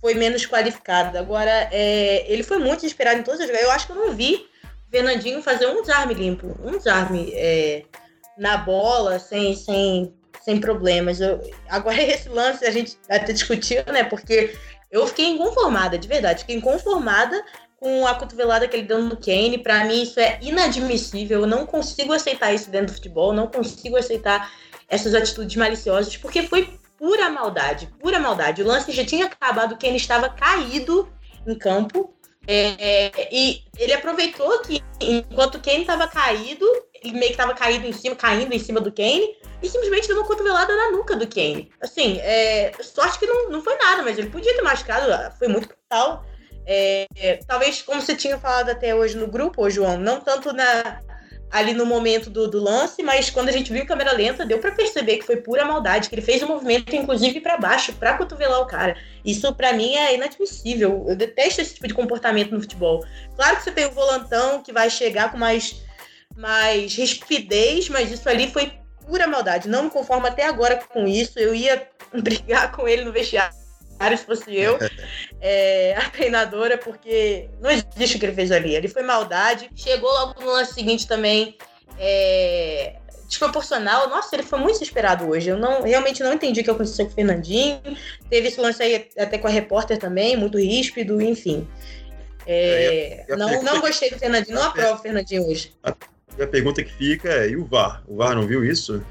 [0.00, 1.18] foi menos qualificada.
[1.18, 4.46] Agora, é, ele foi muito desesperado em todas as Eu acho que eu não vi
[4.86, 7.82] o Fernandinho fazer um desarme limpo, um desarme é,
[8.38, 11.20] na bola, sem, sem, sem problemas.
[11.20, 14.04] Eu, agora, esse lance a gente até discutiu, né?
[14.04, 14.54] Porque
[14.90, 16.40] eu fiquei inconformada, de verdade.
[16.40, 17.42] Fiquei inconformada
[17.76, 19.58] com a cotovelada que ele deu no Kane.
[19.58, 21.40] Para mim, isso é inadmissível.
[21.40, 23.32] Eu não consigo aceitar isso dentro do futebol.
[23.32, 24.50] Não consigo aceitar
[24.88, 28.62] essas atitudes maliciosas, porque foi pura maldade, pura maldade.
[28.62, 31.08] O lance já tinha acabado, o Kane estava caído
[31.46, 32.12] em campo.
[32.48, 36.64] É, e ele aproveitou que enquanto o Kane estava caído,
[37.02, 40.16] ele meio que estava caído em cima, caindo em cima do Kane, e simplesmente deu
[40.16, 41.70] uma cotovelada na nuca do Kane.
[41.80, 45.68] Assim, é, sorte que não, não foi nada, mas ele podia ter machucado, foi muito
[45.68, 46.24] brutal.
[46.66, 47.06] É,
[47.46, 51.00] talvez, como você tinha falado até hoje no grupo, João, não tanto na,
[51.50, 54.72] ali no momento do, do, lance, mas quando a gente viu câmera lenta, deu para
[54.72, 58.60] perceber que foi pura maldade, que ele fez um movimento, inclusive, para baixo, para cotovelar
[58.60, 58.96] o cara.
[59.24, 61.06] Isso, para mim, é inadmissível.
[61.08, 63.04] Eu detesto esse tipo de comportamento no futebol.
[63.36, 65.82] Claro que você tem o volantão que vai chegar com mais,
[66.36, 68.72] mais rispidez, mas isso ali foi
[69.06, 69.68] pura maldade.
[69.68, 71.38] Não me conformo até agora com isso.
[71.38, 73.65] Eu ia brigar com ele no vestiário
[74.16, 74.78] se fosse eu,
[75.40, 78.74] é, a treinadora, porque não existe o que ele fez ali.
[78.74, 79.70] Ele foi maldade.
[79.74, 81.56] Chegou logo no lance seguinte também.
[81.98, 84.08] É, desproporcional.
[84.08, 85.48] Nossa, ele foi muito desesperado hoje.
[85.50, 87.80] Eu não realmente não entendi o que aconteceu com o Fernandinho.
[88.30, 91.66] Teve esse lance aí até com a repórter também, muito ríspido, enfim.
[92.46, 95.72] É, é não, não gostei do Fernandinho, não aprovo o Fernandinho hoje.
[96.38, 98.02] E a pergunta que fica é: e o VAR?
[98.06, 99.04] O VAR não viu isso?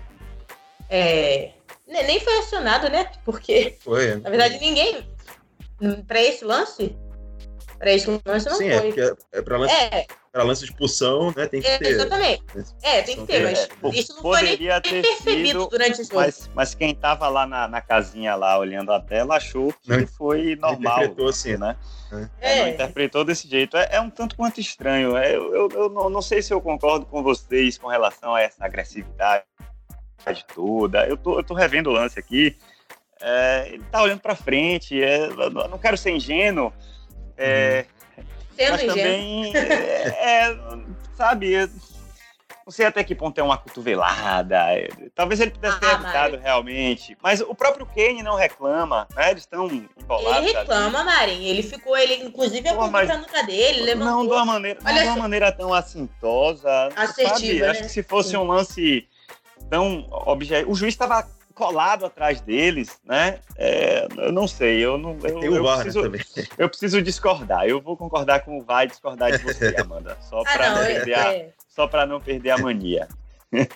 [0.89, 1.51] É,
[1.87, 3.09] nem foi acionado, né?
[3.23, 5.07] Porque, foi, na verdade, ninguém.
[6.07, 6.95] Pra esse lance?
[7.77, 8.91] Pra esse lance não Sim, foi.
[8.93, 10.07] Sim, é, é pra lance, é.
[10.31, 11.45] pra lance de expulsão, né?
[11.47, 11.89] Tem que é, ter.
[11.89, 12.43] Exatamente.
[12.81, 16.09] É, tem que ter, mas é, isso não foi nem ter percebido sido, durante esse
[16.09, 16.21] jogo.
[16.21, 20.07] Mas, mas quem tava lá na, na casinha, lá, olhando a tela, achou que não,
[20.07, 20.97] foi normal.
[20.99, 21.75] Interpretou assim, né?
[22.39, 22.61] É.
[22.61, 23.75] Não interpretou desse jeito.
[23.75, 25.17] É, um tanto quanto estranho.
[25.17, 28.63] eu, eu, eu não, não sei se eu concordo com vocês com relação a essa
[28.63, 29.43] agressividade
[30.47, 31.05] toda.
[31.07, 32.57] Eu tô, eu tô revendo o lance aqui.
[33.21, 35.01] É, ele tá olhando para frente.
[35.01, 36.73] É, eu não quero ser ingênuo.
[37.37, 37.85] É,
[38.55, 38.95] Sendo mas ingênuo.
[38.95, 40.57] também, é, é
[41.15, 41.55] sabe,
[42.65, 44.57] não sei até que ponto é uma cotovelada.
[45.13, 47.15] Talvez ele pudesse ter ah, evitado realmente.
[47.21, 49.29] Mas o próprio Kane não reclama, né?
[49.29, 50.47] Eles estão embolados.
[50.47, 51.05] Ele reclama, ali.
[51.05, 51.45] Marin.
[51.45, 53.05] Ele ficou, ele inclusive apontou mas...
[53.07, 54.15] pra nuca dele, levantou.
[54.15, 56.89] Não de uma maneira, não de uma maneira tão assintosa.
[56.95, 57.59] Assertiva, sabe?
[57.59, 57.69] né?
[57.69, 58.37] Acho que se fosse Sim.
[58.37, 59.07] um lance
[59.69, 60.71] tão objetivo.
[60.71, 63.39] O juiz estava colado atrás deles, né?
[63.55, 65.11] É, eu não sei, eu não.
[65.23, 66.47] Eu, Tem o eu VAR, preciso, né, também.
[66.57, 67.65] Eu preciso discordar.
[67.65, 70.17] Eu vou concordar com o VAR e discordar de você, Amanda.
[70.21, 71.41] Só para ah, não, não, perder é...
[71.47, 73.07] a, só para não perder a mania.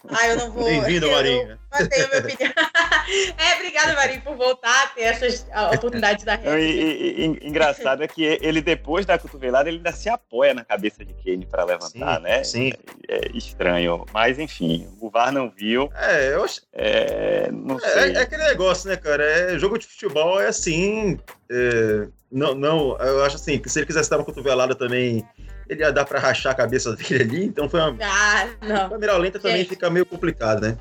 [0.10, 0.66] Ah, eu não vou.
[0.66, 1.58] Bem-vindo, Marinho.
[1.72, 2.54] Mantenho minha opinião.
[3.38, 6.50] é, obrigada, Marinho, por voltar a ter essas oportunidades da rede.
[6.60, 11.04] E, e, engraçado é que ele, depois da cotovelada, ele ainda se apoia na cabeça
[11.06, 12.44] de Kane para levantar, sim, né?
[12.44, 12.72] Sim.
[13.08, 14.06] É, é, estranho.
[14.14, 15.90] Mas, enfim, o VAR não viu.
[15.96, 16.62] É, eu acho.
[16.74, 18.14] É, não é, sei.
[18.14, 19.24] É, aquele negócio, né, cara?
[19.24, 21.20] É, jogo de futebol é assim.
[21.50, 25.28] É, não, não, eu acho assim, que se ele quisesse dar uma cotovelada também
[25.70, 27.96] ele ia dar pra rachar a cabeça dele ali, então foi uma.
[28.04, 28.90] Ah, não.
[28.90, 29.70] câmera lenta também Gente.
[29.70, 30.78] fica meio complicado, né?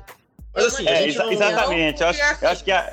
[0.53, 2.01] Mas assim, É, exa- não- exatamente.
[2.01, 2.91] Eu acho, eu acho que a,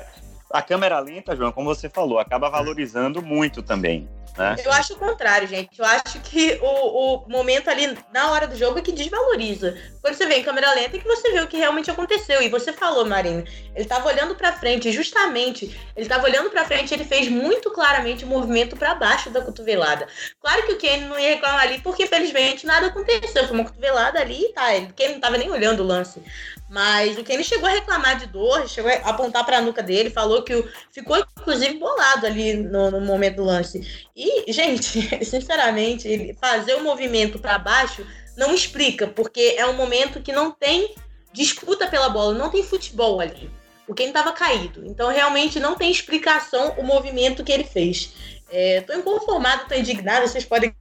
[0.51, 4.07] a câmera lenta, João, como você falou, acaba valorizando muito também.
[4.37, 4.55] Né?
[4.63, 5.79] Eu acho o contrário, gente.
[5.79, 9.77] Eu acho que o, o momento ali na hora do jogo é que desvaloriza.
[10.01, 12.41] Quando você vê em câmera lenta é que você vê o que realmente aconteceu.
[12.41, 13.43] E você falou, Marina,
[13.75, 15.77] ele tava olhando pra frente, justamente.
[15.95, 20.07] Ele tava olhando pra frente, ele fez muito claramente o movimento pra baixo da cotovelada.
[20.39, 23.47] Claro que o Kenny não ia reclamar ali, porque felizmente nada aconteceu.
[23.47, 24.75] Foi uma cotovelada ali e tá.
[24.75, 26.21] Ele, Kenny não tava nem olhando o lance.
[26.69, 30.43] Mas o Kenny chegou a reclamar de dor, chegou a apontar pra nuca dele, falou
[30.43, 34.07] que o, ficou inclusive bolado ali no, no momento do lance.
[34.15, 38.05] E, gente, sinceramente, fazer o movimento para baixo
[38.35, 40.93] não explica, porque é um momento que não tem
[41.31, 43.49] disputa pela bola, não tem futebol ali.
[43.87, 44.85] O Kenny estava caído.
[44.85, 48.13] Então, realmente, não tem explicação o movimento que ele fez.
[48.49, 50.73] É, tô inconformado, tô indignado, vocês podem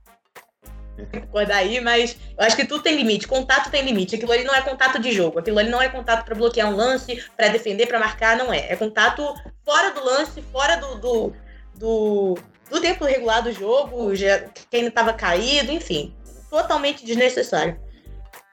[1.04, 3.28] concordar aí, mas eu acho que tudo tem limite.
[3.28, 4.16] Contato tem limite.
[4.16, 5.38] Aquilo ali não é contato de jogo.
[5.38, 8.66] Aquilo ali não é contato para bloquear um lance, para defender, para marcar, não é.
[8.70, 9.22] É contato
[9.64, 11.32] fora do lance, fora do, do,
[11.74, 12.38] do,
[12.70, 16.14] do tempo regular do jogo, já, quem estava caído, enfim.
[16.50, 17.78] Totalmente desnecessário.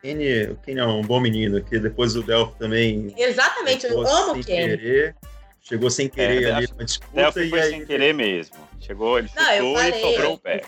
[0.02, 4.34] Kenny, o Kenny é um bom menino, que depois o Delphi também Exatamente, eu amo
[4.34, 4.78] o Kenny.
[4.78, 5.16] querer,
[5.62, 8.58] chegou sem querer É, ali na disputa Delphi e foi aí sem querer mesmo.
[8.82, 10.62] Chegou, ele Não, chutou e sobrou o pé.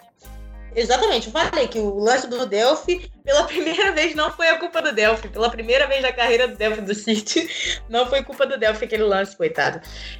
[0.76, 4.82] Exatamente, eu falei que o lance do Delphi, pela primeira vez, não foi a culpa
[4.82, 5.30] do Delphi.
[5.30, 7.49] Pela primeira vez na carreira do Delphi do City,
[7.89, 9.80] não foi culpa do Delphi aquele lance, coitado.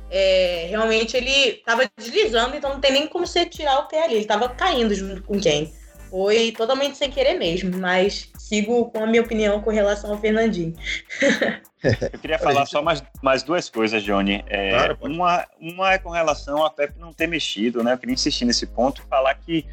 [0.10, 4.16] É, realmente ele tava deslizando, então não tem nem como você tirar o pé ali.
[4.16, 5.74] Ele tava caindo junto com quem?
[6.10, 10.74] Foi totalmente sem querer mesmo, mas sigo com a minha opinião com relação ao Fernandinho.
[11.84, 14.44] Eu queria falar gente- só mais, mais duas coisas, Johnny.
[14.48, 17.94] É, Claro, uma, uma é com relação a Pepe não ter mexido, né?
[17.94, 19.66] Eu queria insistir nesse ponto e falar que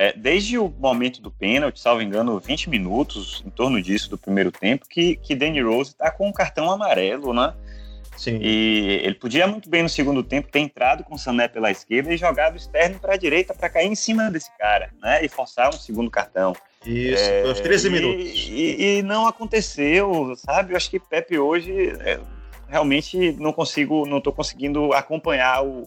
[0.00, 4.50] é, desde o momento do pênalti, salvo engano, 20 minutos, em torno disso, do primeiro
[4.50, 7.52] tempo, que, que Danny Rose tá com um cartão amarelo, né?
[8.16, 8.38] Sim.
[8.40, 12.14] E ele podia muito bem no segundo tempo ter entrado com o Sané pela esquerda
[12.14, 15.22] e jogado o externo para a direita para cair em cima desse cara, né?
[15.22, 16.54] E forçar um segundo cartão.
[16.86, 18.24] Isso, É, foi aos 13 e- minutos.
[18.48, 20.72] E, e não aconteceu, sabe?
[20.72, 22.18] Eu acho que Pepe hoje é,
[22.68, 25.86] realmente não consigo, não tô conseguindo acompanhar o,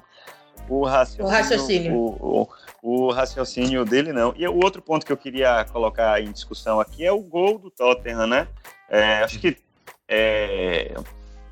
[0.70, 1.26] o raciocínio.
[1.26, 1.93] O raciocínio.
[1.95, 2.49] O, o-
[2.84, 4.34] o raciocínio dele, não.
[4.36, 7.72] E o outro ponto que eu queria colocar em discussão aqui é o gol do
[7.72, 8.46] Tottenham, né?
[8.90, 9.58] É, acho que
[10.06, 10.94] é,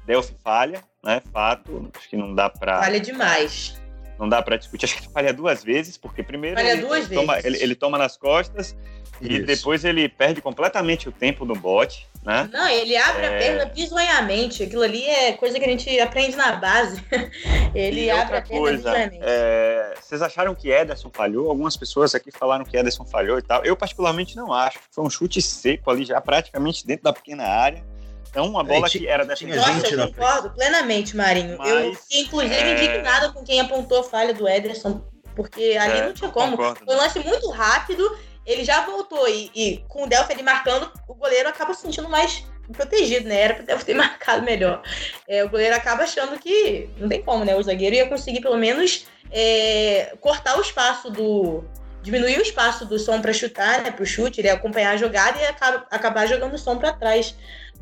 [0.06, 1.22] Delphi falha, né?
[1.32, 1.90] Fato.
[1.96, 3.81] Acho que não dá para Falha demais.
[4.22, 4.86] Não dá para discutir.
[4.86, 7.98] Acho que ele falha duas vezes, porque primeiro ele, duas ele toma, ele, ele toma
[7.98, 8.78] nas costas
[9.20, 9.46] e Isso.
[9.48, 12.48] depois ele perde completamente o tempo no bote, né?
[12.54, 13.40] Não, ele abre a É.
[13.40, 14.62] perna bizonhamente.
[14.62, 17.04] Aquilo ali é coisa que a gente aprende na base.
[17.74, 19.24] ele e abre a perna coisa, bizonhamente.
[19.24, 21.50] é, vocês acharam que Ederson falhou?
[21.50, 23.66] Algumas pessoas aqui falaram que Ederson falhou e tal.
[23.66, 24.78] Eu particularmente não acho.
[24.92, 27.84] Foi um chute seco ali, já praticamente dentro da pequena área.
[28.32, 29.60] Então, uma bola ti- que era tinha defendida.
[29.62, 31.58] Nossa, gente eu concordo plenamente, Marinho.
[31.58, 35.02] Mas, eu fiquei, inclusive, é, indignada com quem apontou a falha do Ederson,
[35.36, 36.52] porque ali É, não tinha como.
[36.58, 36.86] concordo.
[36.86, 40.90] Foi um lance muito rápido, ele já voltou e, e com o Delphi ali marcando,
[41.08, 43.36] o goleiro acaba se sentindo mais protegido, né?
[43.42, 44.82] Era pro Delphi ter marcado melhor.
[45.28, 47.54] É, o goleiro acaba achando que não tem como, né?
[47.56, 51.66] O zagueiro ia conseguir pelo menos é, cortar o espaço do.
[52.02, 53.92] diminuir o espaço do som para chutar, né?
[53.92, 57.36] Pro chute, ele ia acompanhar a jogada e acaba, acabar jogando o som para trás.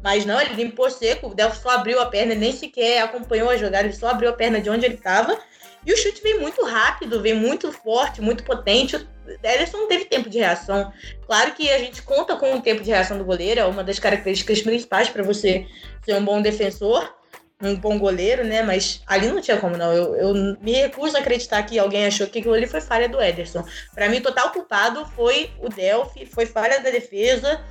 [0.03, 3.57] Mas não, ele limpou seco, o Delphi só abriu a perna, nem sequer acompanhou a
[3.57, 5.37] jogada, ele só abriu a perna de onde ele estava.
[5.85, 8.95] E o chute veio muito rápido, veio muito forte, muito potente.
[8.95, 10.91] O Ederson não teve tempo de reação.
[11.25, 13.99] Claro que a gente conta com o tempo de reação do goleiro, é uma das
[13.99, 15.65] características principais para você
[16.03, 17.13] ser um bom defensor,
[17.61, 18.61] um bom goleiro, né?
[18.61, 19.93] Mas ali não tinha como não.
[19.93, 23.21] Eu, eu me recuso a acreditar que alguém achou que aquilo ali foi falha do
[23.21, 23.65] Ederson.
[23.93, 27.61] Para mim, o total culpado foi o Delphi, foi falha da defesa.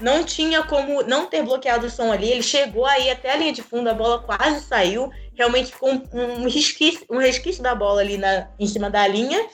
[0.00, 2.30] Não tinha como não ter bloqueado o som ali.
[2.30, 5.10] Ele chegou aí até a linha de fundo, a bola quase saiu.
[5.34, 9.46] Realmente ficou um, um resquício, um resquício da bola ali na, em cima da linha.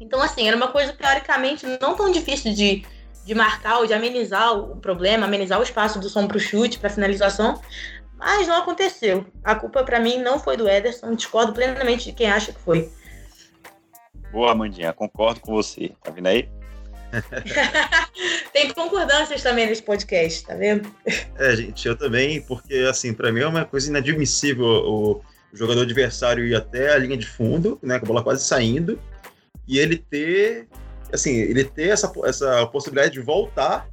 [0.00, 2.84] Então, assim, era uma coisa teoricamente não tão difícil de,
[3.24, 6.78] de marcar ou de amenizar o problema, amenizar o espaço do som para o chute,
[6.78, 7.60] para finalização.
[8.16, 9.26] Mas não aconteceu.
[9.44, 11.14] A culpa para mim não foi do Ederson.
[11.14, 12.90] Discordo plenamente de quem acha que foi.
[14.32, 15.92] Boa, Amandinha, concordo com você.
[16.02, 16.48] Tá vendo aí?
[18.52, 20.88] Tem concordâncias também nesse podcast, tá vendo?
[21.36, 25.10] É, gente, eu também, porque, assim, pra mim é uma coisa inadmissível o,
[25.52, 28.98] o jogador adversário ir até a linha de fundo, né, com a bola quase saindo,
[29.68, 30.66] e ele ter,
[31.12, 33.88] assim, ele ter essa, essa possibilidade de voltar,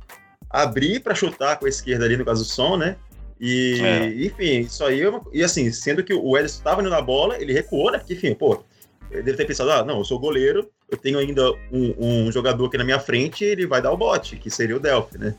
[0.50, 2.96] abrir pra chutar com a esquerda ali, no caso do som, né,
[3.40, 4.26] e, É.
[4.26, 7.42] enfim, isso aí é uma, e assim, sendo que o Ederson estava indo na bola,
[7.42, 8.64] ele recuou, né, porque, enfim, pô,
[9.12, 12.66] ele deve ter pensado, ah, não, eu sou goleiro, eu tenho ainda um, um jogador
[12.66, 15.36] aqui na minha frente, ele vai dar o bote, que seria o Delphi, né?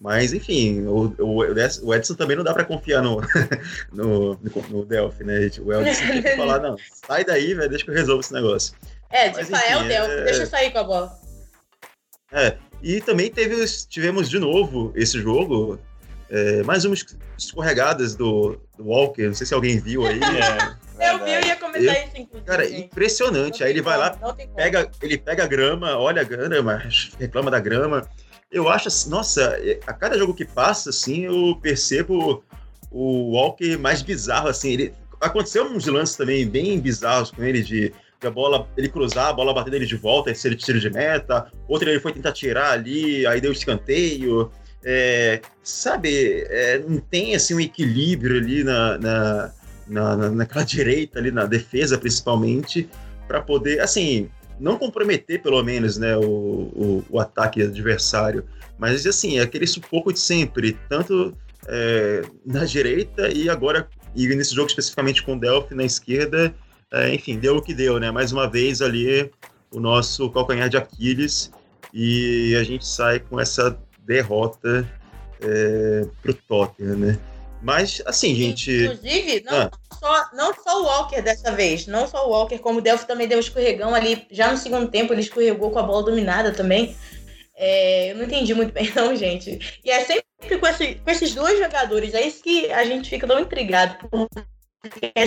[0.00, 1.38] Mas, enfim, o, o,
[1.82, 3.20] o Edson também não dá para confiar no,
[3.92, 4.38] no,
[4.70, 5.50] no, Delphi, né?
[5.60, 6.76] O Edson tem que falar, não,
[7.06, 8.74] sai daí, velho, deixa que eu resolvo esse negócio.
[9.10, 10.24] É, de Mas, é o Delphi, é...
[10.24, 11.18] deixa eu sair com a bola.
[12.32, 15.78] É, e também teve, tivemos de novo esse jogo,
[16.28, 17.04] é, mais umas
[17.38, 20.18] escorregadas do, do, Walker, não sei se alguém viu aí.
[20.18, 20.74] É,
[21.04, 22.46] eu vi, eu ia comentar isso, inclusive.
[22.46, 23.64] Cara, impressionante.
[23.64, 24.10] Aí ele vai lá,
[24.54, 26.82] pega, ele pega a grama, olha a grama,
[27.18, 28.08] reclama da grama.
[28.50, 32.44] Eu acho assim, nossa, a cada jogo que passa, assim, eu percebo
[32.90, 34.72] o Walker mais bizarro, assim.
[34.72, 37.92] Ele, aconteceu uns lances também bem bizarros com ele, de
[38.26, 41.50] a bola, ele cruzar, a bola bater nele de volta, esse ele tiro de meta,
[41.68, 44.50] outro ele foi tentar tirar ali, aí deu escanteio.
[44.82, 49.52] É, sabe, é, não tem assim um equilíbrio ali na, na,
[49.86, 52.88] na, naquela direita ali, na defesa principalmente,
[53.26, 54.28] para poder, assim,
[54.58, 58.44] não comprometer pelo menos, né, o, o, o, ataque adversário,
[58.78, 61.34] mas assim, é aquele sufoco de sempre, tanto
[61.66, 66.54] é, na direita e agora, e nesse jogo especificamente com o Delphi na esquerda,
[66.92, 68.10] é, enfim, deu o que deu, né?
[68.10, 69.30] Mais uma vez ali
[69.72, 71.50] o nosso calcanhar de Aquiles
[71.92, 74.88] e a gente sai com essa derrota
[75.40, 77.18] é, pro Tottenham, né?
[77.64, 78.70] Mas, assim, gente.
[78.70, 79.70] Inclusive, não, ah.
[79.98, 83.26] só, não só o Walker dessa vez, não só o Walker, como o Delphi também
[83.26, 86.94] deu um escorregão ali, já no segundo tempo ele escorregou com a bola dominada também.
[87.56, 89.80] É, eu não entendi muito bem, não, gente.
[89.82, 93.26] E é sempre com, esse, com esses dois jogadores, é isso que a gente fica
[93.26, 93.96] tão intrigado.
[94.82, 95.24] Porque é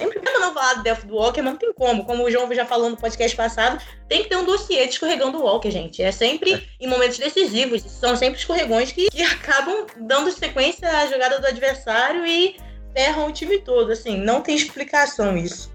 [0.00, 2.06] Sempre que não falar do do Walker, não tem como.
[2.06, 5.30] Como o João já falou no podcast passado, tem que ter um dossiê de escorregão
[5.30, 6.02] do Walker, gente.
[6.02, 7.82] É sempre em momentos decisivos.
[7.82, 12.56] São sempre escorregões que, que acabam dando sequência à jogada do adversário e
[12.94, 13.92] ferram o time todo.
[13.92, 15.70] Assim, não tem explicação isso.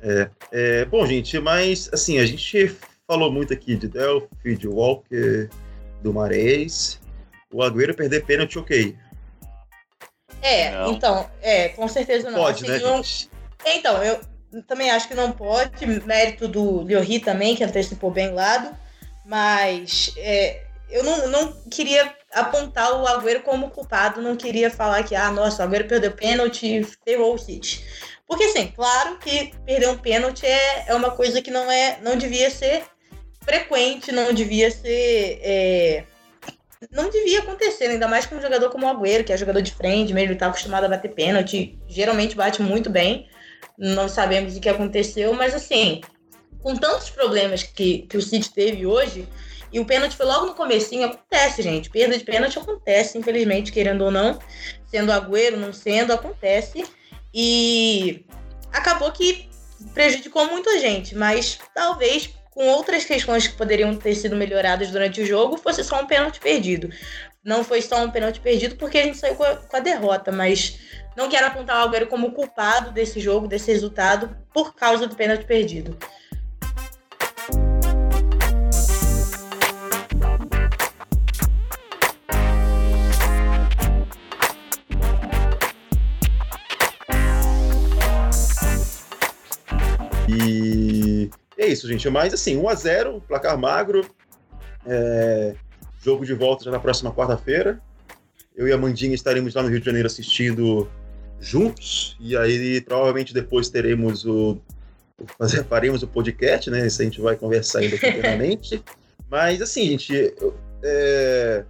[0.00, 5.48] É, é, bom, gente, mas assim, a gente falou muito aqui de Delphi, de Walker,
[6.04, 7.00] do Marés.
[7.52, 8.96] O Agüero perder pênalti, ok.
[10.44, 10.92] É, não.
[10.92, 12.38] então, é, com certeza não.
[12.38, 13.02] Pode, assim, né,
[13.64, 14.20] Então, eu
[14.68, 15.86] também acho que não pode.
[16.04, 18.76] Mérito do Liori também, que antecipou bem o lado.
[19.24, 25.14] Mas é, eu não, não queria apontar o Agüero como culpado, não queria falar que,
[25.14, 27.82] ah, nossa, o Agüero perdeu pênalti e ferrou o City.
[28.26, 32.16] Porque, assim, claro que perder um pênalti é, é uma coisa que não, é, não
[32.16, 32.84] devia ser
[33.42, 35.40] frequente, não devia ser.
[35.42, 36.04] É,
[36.90, 39.72] não devia acontecer, ainda mais com um jogador como o Agüero, que é jogador de
[39.72, 43.28] frente, mesmo ele tá acostumado a bater pênalti, geralmente bate muito bem.
[43.78, 46.00] Não sabemos o que aconteceu, mas assim,
[46.62, 49.28] com tantos problemas que, que o City teve hoje,
[49.74, 51.90] e o pênalti foi logo no comecinho, acontece, gente.
[51.90, 54.38] Perda de pênalti acontece, infelizmente, querendo ou não.
[54.86, 56.84] Sendo Agüero, não sendo, acontece.
[57.34, 58.24] E
[58.72, 59.48] acabou que
[59.92, 65.20] prejudicou muito a gente, mas talvez com outras questões que poderiam ter sido melhoradas durante
[65.20, 66.88] o jogo, fosse só um pênalti perdido.
[67.44, 70.30] Não foi só um pênalti perdido porque a gente saiu com a, com a derrota,
[70.30, 70.78] mas
[71.16, 75.44] não quero apontar o Agüero como culpado desse jogo, desse resultado, por causa do pênalti
[75.44, 75.98] perdido.
[91.56, 92.08] É isso, gente.
[92.10, 94.06] Mas assim, 1x0, placar magro.
[94.86, 95.54] É...
[96.02, 97.80] Jogo de volta já na próxima quarta-feira.
[98.54, 100.88] Eu e a Mandinha estaremos lá no Rio de Janeiro assistindo
[101.40, 102.16] juntos.
[102.20, 104.58] E aí, provavelmente, depois teremos o.
[105.38, 106.86] Fazer, faremos o podcast, né?
[106.86, 108.82] Isso a gente vai conversar ainda internamente.
[109.30, 110.34] Mas, assim, gente.
[110.82, 111.64] É...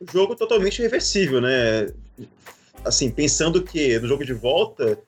[0.00, 1.92] O jogo totalmente reversível, né?
[2.84, 4.98] Assim, pensando que no jogo de volta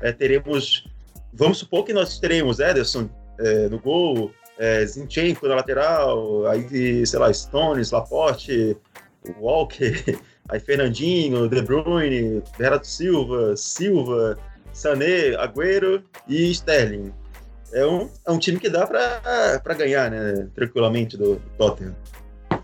[0.00, 0.86] é, teremos.
[1.32, 3.08] Vamos supor que nós teremos Ederson,
[3.40, 8.76] é, no gol, é, Zinchenko na lateral, aí, sei lá, Stones, Laporte,
[9.38, 10.18] Walker,
[10.48, 14.38] aí Fernandinho, De Bruyne, Bernardo Silva, Silva,
[14.72, 17.12] Sané, Agüero e Sterling.
[17.72, 21.96] É um, é um time que dá para ganhar, né, tranquilamente do, do Tottenham.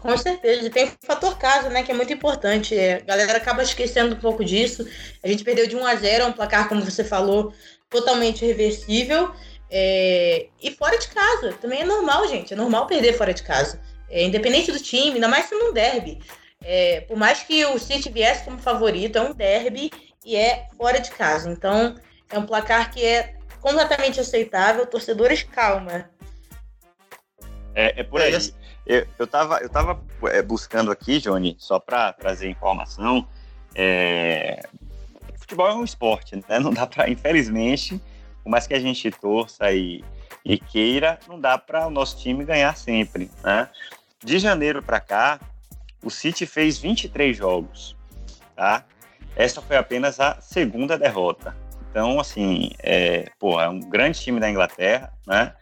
[0.01, 2.77] Com certeza, e tem o fator casa, né, que é muito importante.
[2.77, 4.87] É, a galera acaba esquecendo um pouco disso.
[5.23, 7.53] A gente perdeu de 1 a 0, é um placar, como você falou,
[7.89, 9.33] totalmente reversível.
[9.71, 12.53] É, e fora de casa, também é normal, gente.
[12.53, 13.81] É normal perder fora de casa.
[14.09, 16.21] É, independente do time, ainda mais se não derby.
[16.63, 19.91] É, por mais que o City viesse como favorito, é um derby
[20.25, 21.51] e é fora de casa.
[21.51, 21.97] Então,
[22.31, 24.87] é um placar que é completamente aceitável.
[24.87, 26.09] Torcedores, calma.
[27.75, 28.33] É, é por aí.
[28.87, 33.27] Eu, eu tava, eu tava é, buscando aqui, Johnny, só para trazer informação.
[33.75, 34.63] É...
[35.35, 36.59] Futebol é um esporte, né?
[36.61, 38.01] Não dá para, infelizmente,
[38.47, 40.05] por mais que a gente torça e,
[40.45, 43.69] e queira, não dá para o nosso time ganhar sempre, né?
[44.25, 45.41] De janeiro para cá,
[46.01, 47.97] o City fez 23 jogos,
[48.55, 48.85] tá?
[49.35, 51.57] Essa foi apenas a segunda derrota.
[51.91, 55.53] Então, assim, é, pô, é um grande time da Inglaterra, né?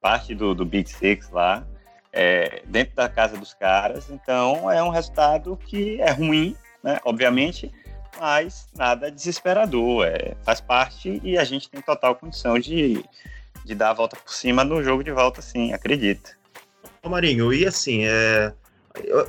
[0.00, 1.66] Parte do, do Big Six lá,
[2.12, 4.08] é, dentro da casa dos caras.
[4.08, 7.00] Então, é um resultado que é ruim, né?
[7.04, 7.72] Obviamente,
[8.18, 10.06] mas nada desesperador.
[10.06, 13.04] É, faz parte e a gente tem total condição de,
[13.64, 16.30] de dar a volta por cima no jogo de volta, sim, acredita.
[17.02, 18.52] Ô Marinho, e assim, é,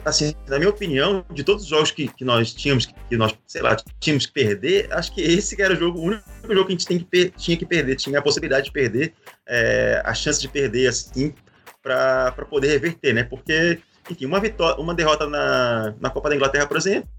[0.04, 3.62] assim, na minha opinião, de todos os jogos que, que nós tínhamos, que nós, sei
[3.62, 6.76] lá, tínhamos que perder, acho que esse era o jogo, o único jogo que a
[6.76, 9.14] gente tem que tinha que perder, tinha a possibilidade de perder,
[9.48, 11.34] é, a chance de perder, assim,
[11.82, 13.24] para poder reverter, né?
[13.24, 13.80] Porque,
[14.10, 17.10] enfim, uma vitória, uma derrota na, na Copa da Inglaterra, por exemplo,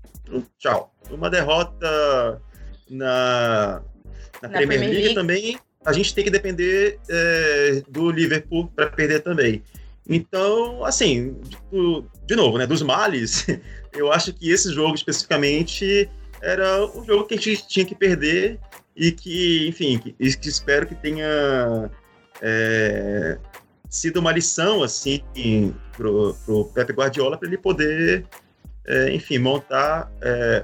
[0.59, 0.95] tchau.
[1.11, 2.41] Uma derrota
[2.89, 3.83] na,
[4.41, 8.69] na, na Premier, Premier League, League, também, a gente tem que depender é, do Liverpool
[8.75, 9.63] para perder também.
[10.09, 13.47] Então, assim, de, de novo, né, dos males,
[13.93, 16.09] eu acho que esse jogo especificamente
[16.41, 18.59] era o jogo que a gente tinha que perder
[18.97, 21.91] e que, enfim, que, que espero que tenha
[22.41, 23.39] é,
[23.89, 25.23] sido uma lição, assim,
[25.97, 28.27] pro, pro Pepe Guardiola para ele poder,
[28.87, 30.63] é, enfim, montar é,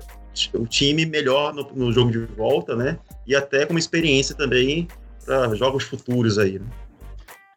[0.54, 2.98] o time melhor no, no, jogo de volta, né?
[3.26, 4.88] E até como experiência também
[5.24, 6.66] para jogos futuros aí, né?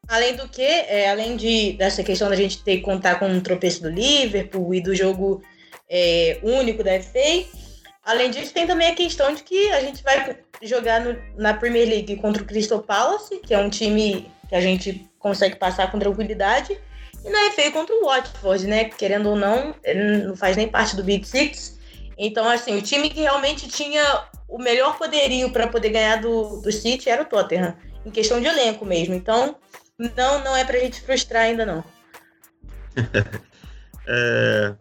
[0.07, 3.39] Além do que, é, além de, dessa questão da gente ter que contar com um
[3.39, 5.41] tropeço do Liverpool e do jogo
[5.89, 7.45] é, único da FA,
[8.03, 11.87] além disso, tem também a questão de que a gente vai jogar no, na Premier
[11.87, 15.97] League contra o Crystal Palace, que é um time que a gente consegue passar com
[15.97, 16.77] tranquilidade,
[17.23, 18.85] e na FA contra o Watford, né?
[18.85, 19.75] Querendo ou não,
[20.25, 21.79] não faz nem parte do Big Six.
[22.17, 26.71] Então, assim, o time que realmente tinha o melhor poderio para poder ganhar do, do
[26.71, 29.13] City era o Tottenham, em questão de elenco mesmo.
[29.13, 29.55] Então,
[29.97, 31.83] não, não é pra gente frustrar ainda, não.
[34.07, 34.73] é...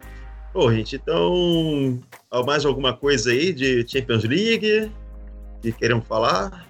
[0.52, 2.02] Bom, gente, então,
[2.44, 4.90] mais alguma coisa aí de Champions League
[5.62, 6.66] que queiram falar?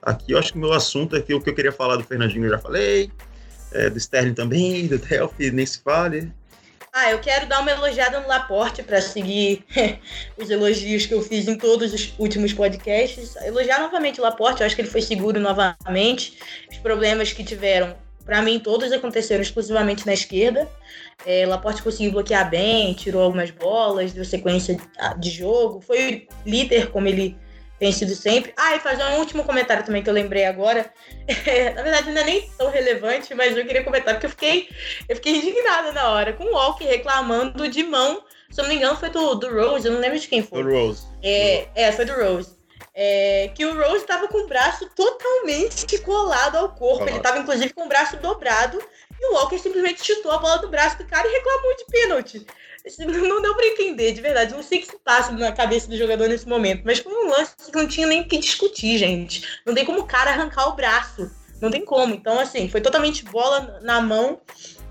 [0.00, 2.44] Aqui eu acho que o meu assunto aqui, o que eu queria falar do Fernandinho
[2.46, 3.10] eu já falei,
[3.72, 6.32] é, do Sterling também, do Delphi, nem se fale.
[6.92, 9.64] Ah, eu quero dar uma elogiada no Laporte para seguir
[10.36, 13.36] os elogios que eu fiz em todos os últimos podcasts.
[13.36, 16.38] Elogiar novamente o Laporte, eu acho que ele foi seguro novamente.
[16.70, 17.94] Os problemas que tiveram,
[18.24, 20.68] para mim, todos aconteceram exclusivamente na esquerda.
[21.26, 24.76] É, Laporte conseguiu bloquear bem, tirou algumas bolas, deu sequência
[25.18, 27.36] de jogo, foi líder como ele
[27.78, 28.52] tem sido sempre.
[28.56, 30.90] Ah, e fazer um último comentário também que eu lembrei agora.
[31.46, 34.68] É, na verdade, não é nem tão relevante, mas eu queria comentar porque eu fiquei,
[35.08, 38.22] eu fiquei indignada na hora, com o Walker reclamando de mão.
[38.50, 40.62] Se eu não me engano, foi do, do Rose, eu não lembro de quem foi.
[40.62, 41.06] Do Rose.
[41.22, 42.56] É, é foi do Rose.
[42.94, 47.06] É, que o Rose estava com o braço totalmente colado ao corpo.
[47.06, 48.82] Ele estava, inclusive, com o braço dobrado.
[49.20, 52.46] E o Walker simplesmente chutou a bola do braço do cara e reclamou de pênalti.
[52.98, 54.54] Não deu pra entender, de verdade.
[54.54, 56.82] Não sei o que se passa na cabeça do jogador nesse momento.
[56.84, 59.60] Mas foi um lance que não tinha nem o que discutir, gente.
[59.66, 61.30] Não tem como o cara arrancar o braço.
[61.60, 62.14] Não tem como.
[62.14, 64.40] Então, assim, foi totalmente bola na mão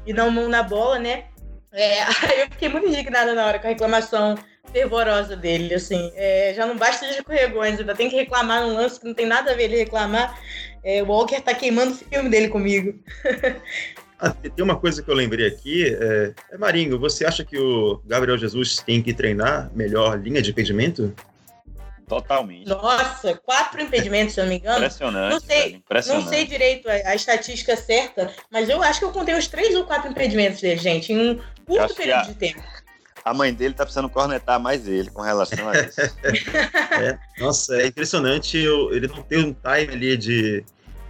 [0.06, 1.26] e não mão na bola, né?
[1.72, 2.02] É,
[2.44, 4.38] eu fiquei muito indignada na hora com a reclamação
[4.72, 6.12] fervorosa dele, assim.
[6.16, 9.26] É, já não basta de escorregões, ainda tem que reclamar num lance que não tem
[9.26, 10.40] nada a ver ele reclamar.
[10.84, 12.98] É, o Walker tá queimando o filme dele comigo.
[14.20, 15.86] Ah, tem uma coisa que eu lembrei aqui.
[15.86, 20.50] É, é, Marinho, você acha que o Gabriel Jesus tem que treinar melhor linha de
[20.50, 21.14] impedimento?
[22.08, 22.68] Totalmente.
[22.68, 24.78] Nossa, quatro impedimentos, se eu não me engano.
[24.78, 25.34] Impressionante.
[25.34, 26.24] Não sei, impressionante.
[26.24, 29.76] Não sei direito a, a, estatística certa, mas eu acho que eu contei uns três
[29.76, 32.64] ou quatro impedimentos dele, gente, em um curto período a, de tempo.
[33.26, 36.00] A mãe dele tá precisando cornetar mais ele com relação a isso.
[36.98, 40.64] é, nossa, é impressionante ele não ter um time ali de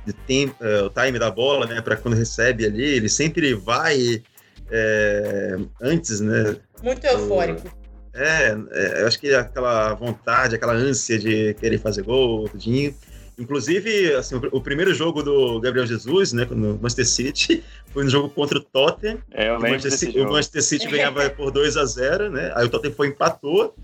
[0.07, 4.23] de tempo, é, o time da bola, né, para quando recebe ali, ele sempre vai
[4.71, 6.55] é, antes, né?
[6.81, 7.67] Muito eufórico.
[8.13, 12.95] É, é, eu acho que aquela vontade, aquela ânsia de querer fazer gol, tudinho.
[13.37, 18.09] Inclusive, assim, o, o, primeiro jogo do Gabriel Jesus, né, no Manchester City, foi no
[18.09, 19.19] jogo contra o Tottenham.
[19.31, 22.51] É, eu o, Manchester, o Manchester City ganhava por 2 a 0 né?
[22.55, 23.75] Aí o Tottenham foi empatou.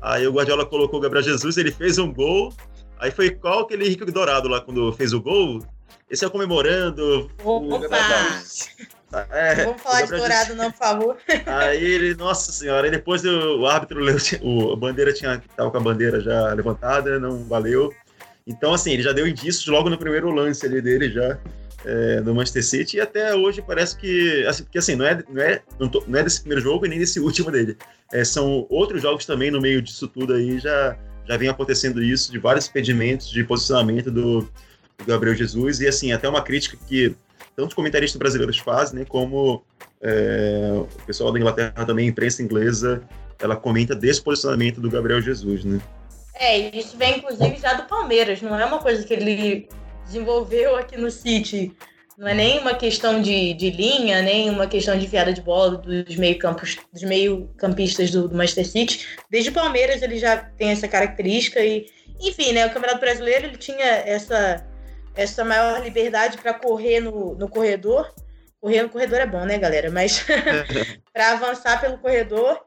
[0.00, 2.54] Aí o Guardiola colocou o Gabriel Jesus, ele fez um gol.
[3.00, 5.64] Aí foi qual aquele Henrique Dourado lá quando fez o gol?
[6.08, 7.30] Esse é comemorando.
[7.42, 7.86] Opa!
[9.30, 11.16] É, Vamos falar de Dourado, não, por favor.
[11.46, 14.00] Aí ele, nossa senhora, aí depois o, o árbitro,
[14.40, 17.92] o, a bandeira tinha, tava com a bandeira já levantada, não valeu.
[18.46, 21.38] Então, assim, ele já deu indícios logo no primeiro lance ali dele já.
[21.82, 25.42] É, do Manchester City e até hoje parece que assim, porque assim não é não
[25.42, 27.74] é não, tô, não é desse primeiro jogo e nem desse último dele
[28.12, 30.94] é, são outros jogos também no meio disso tudo aí já
[31.30, 36.10] já vem acontecendo isso, de vários impedimentos de posicionamento do, do Gabriel Jesus, e assim,
[36.10, 37.14] até uma crítica que
[37.54, 39.62] tantos comentaristas brasileiros fazem, né, como
[40.02, 43.02] é, o pessoal da Inglaterra também, a imprensa inglesa,
[43.38, 45.80] ela comenta desse posicionamento do Gabriel Jesus, né?
[46.34, 49.68] É, isso vem inclusive já do Palmeiras, não é uma coisa que ele
[50.06, 51.72] desenvolveu aqui no City.
[52.20, 55.78] Não é nem uma questão de, de linha, nem uma questão de fiada de bola
[55.78, 59.08] dos meio-campos, dos meio-campistas do, do, Manchester City.
[59.30, 61.86] Desde o Palmeiras ele já tem essa característica e,
[62.20, 64.66] enfim, né, o Campeonato Brasileiro ele tinha essa
[65.14, 68.14] essa maior liberdade para correr no, no corredor.
[68.60, 69.90] Correr no corredor é bom, né, galera?
[69.90, 70.22] Mas
[71.14, 72.60] para avançar pelo corredor.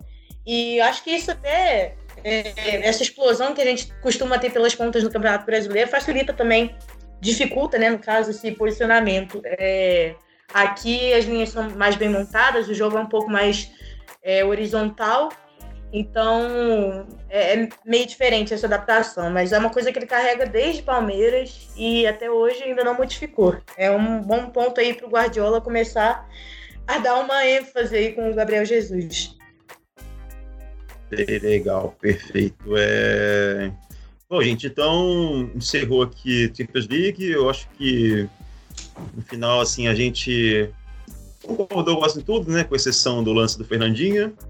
[0.48, 1.94] E acho que isso até
[2.24, 6.76] é, essa explosão que a gente costuma ter pelas pontas no Campeonato Brasileiro facilita também
[7.24, 9.42] dificulta, né, no caso, esse posicionamento.
[9.46, 10.16] É,
[10.54, 13.72] aqui as linhas são mais bem montadas, o jogo é um pouco mais
[14.22, 15.30] é, horizontal,
[15.92, 20.84] então é, é, meio diferente essa adaptação, mas é uma coisa que ele carrega desde
[20.84, 23.58] Palmeiras e até hoje ainda não modificou.
[23.78, 26.28] É um bom ponto aí para o Guardiola começar
[26.86, 29.38] a dar uma ênfase aí com o Gabriel Jesus.
[31.12, 32.76] Legal, perfeito.
[32.76, 33.72] É...
[34.34, 37.24] Bom, gente, então encerrou aqui Champions League.
[37.24, 38.28] Eu acho que
[39.16, 40.72] no final, assim, a gente
[41.44, 42.64] concordou quase em tudo, né?
[42.64, 44.36] Com exceção do lance do Fernandinho.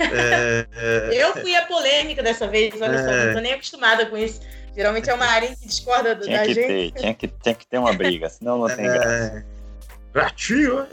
[0.00, 1.22] É, é...
[1.22, 4.40] Eu fui a polêmica dessa vez, olha só, não tô nem acostumada com isso.
[4.74, 6.66] Geralmente é o Marinho que discorda do, tinha da que gente.
[6.66, 8.94] Ter, tinha, que, tinha que ter uma briga, senão não tem é...
[8.94, 9.46] graça.
[10.14, 10.86] Ratinho!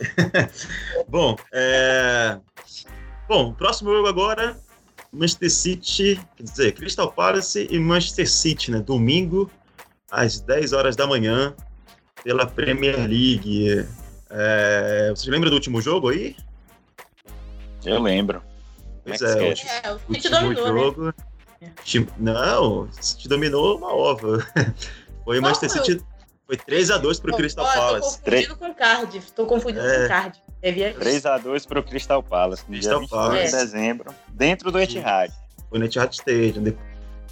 [1.08, 2.38] Bom, é...
[3.30, 4.58] Bom, próximo jogo agora,
[5.12, 8.80] Manchester City, quer dizer, Crystal Palace e Manchester City, né?
[8.80, 9.52] Domingo,
[10.10, 11.54] às 10 horas da manhã,
[12.24, 13.86] pela Premier League.
[14.30, 16.36] É, vocês lembram do último jogo aí?
[17.84, 18.42] Eu lembro.
[19.04, 19.54] Pois é, é,
[19.84, 20.82] é, o City dominou, né?
[20.82, 21.14] jogo.
[21.60, 21.74] Né?
[22.18, 24.40] Não, o City dominou uma ova.
[25.26, 26.06] Foi o Manchester City.
[26.46, 28.20] Foi 3x2 pro Crystal Palace.
[28.22, 28.58] Tô confundindo 3...
[28.58, 29.32] com Cardiff.
[29.34, 30.02] Tô confundindo é.
[30.02, 30.51] com Cardiff.
[30.64, 33.46] 3x2 para o Crystal Palace, no Crystal dia 22 Palace.
[33.46, 35.32] de dezembro, dentro do Etihad.
[35.70, 36.76] Foi no Etihad Stadium.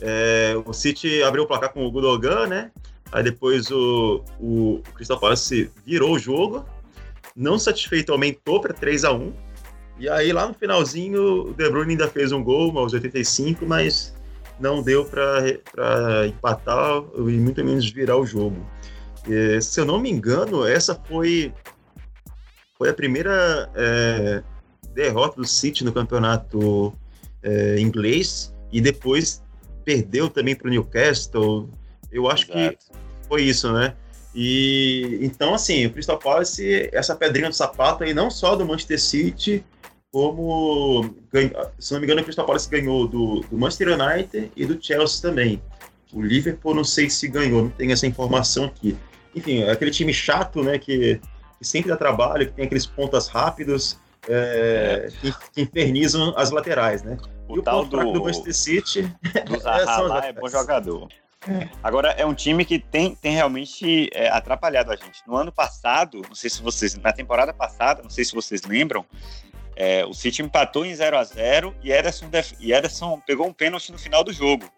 [0.01, 2.71] É, o City abriu o placar com o Gudogan, né?
[3.11, 6.65] Aí depois o, o, Crystal Palace virou o jogo.
[7.35, 9.33] Não satisfeito, aumentou para 3 a 1
[9.99, 14.15] E aí lá no finalzinho o De Bruyne ainda fez um gol aos 85, mas
[14.59, 18.57] não deu para empatar e muito menos virar o jogo.
[19.27, 21.53] E, se eu não me engano, essa foi
[22.79, 24.41] foi a primeira é,
[24.93, 26.93] derrota do City no campeonato
[27.43, 29.43] é, inglês e depois
[29.83, 31.69] perdeu também para o Newcastle.
[32.09, 32.77] Eu acho Exato.
[32.77, 33.93] que foi isso, né?
[34.33, 39.01] E então, assim, o Crystal Palace, essa pedrinha do sapato aí, não só do Manchester
[39.01, 39.65] City,
[40.09, 41.13] como,
[41.77, 45.21] se não me engano, o Crystal Palace ganhou do, do Manchester United e do Chelsea
[45.21, 45.61] também.
[46.13, 48.95] O Liverpool, não sei se ganhou, não tenho essa informação aqui.
[49.35, 51.19] Enfim, é aquele time chato, né, que
[51.59, 57.03] que sempre dá trabalho, que tem aqueles pontas rápidos é, que, que, infernizam as laterais,
[57.03, 57.17] né?
[57.47, 59.01] O e o tal do, do Manchester City
[59.45, 61.09] do Zaha é, é bom jogador.
[61.47, 61.69] É.
[61.81, 65.21] Agora, é um time que tem, tem realmente é, atrapalhado a gente.
[65.25, 66.95] No ano passado, não sei se vocês.
[66.95, 69.05] Na temporada passada, não sei se vocês lembram,
[69.75, 72.29] é, o City empatou em 0 a 0 e Ederson,
[72.59, 74.69] e Ederson pegou um pênalti no final do jogo.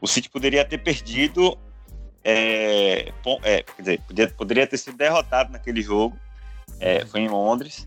[0.00, 1.58] O City poderia ter perdido
[2.24, 3.12] é,
[3.42, 6.16] é, quer dizer, podia, poderia ter sido derrotado naquele jogo,
[6.80, 7.86] é, foi em Londres,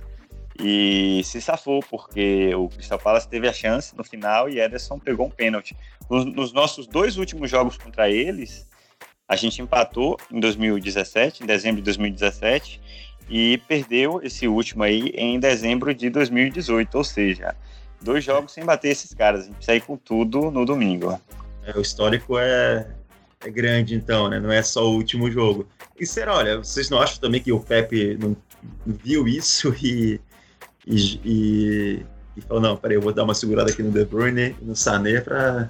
[0.60, 5.28] e se safou, porque o Crystal Palace teve a chance no final e Ederson pegou
[5.28, 5.76] um pênalti.
[6.10, 8.68] Nos, nos, nossos dois últimos jogos contra eles,
[9.28, 12.82] a gente empatou em 2017, em dezembro de 2017,
[13.30, 17.56] e perdeu esse último aí em dezembro de 2018, ou seja,
[18.02, 19.42] dois jogos sem bater esses caras.
[19.42, 21.20] A gente precisa com tudo no domingo.
[21.66, 22.88] É, o histórico é,
[23.44, 24.40] é grande, então, né?
[24.40, 25.68] Não é só o último jogo.
[26.00, 28.36] E será, olha, vocês não acham também que o Pepe não
[28.86, 30.20] viu isso e,
[30.86, 34.56] e, e, e falou, não, peraí, eu vou dar uma segurada aqui no De Bruyne
[34.62, 35.70] e no Sané para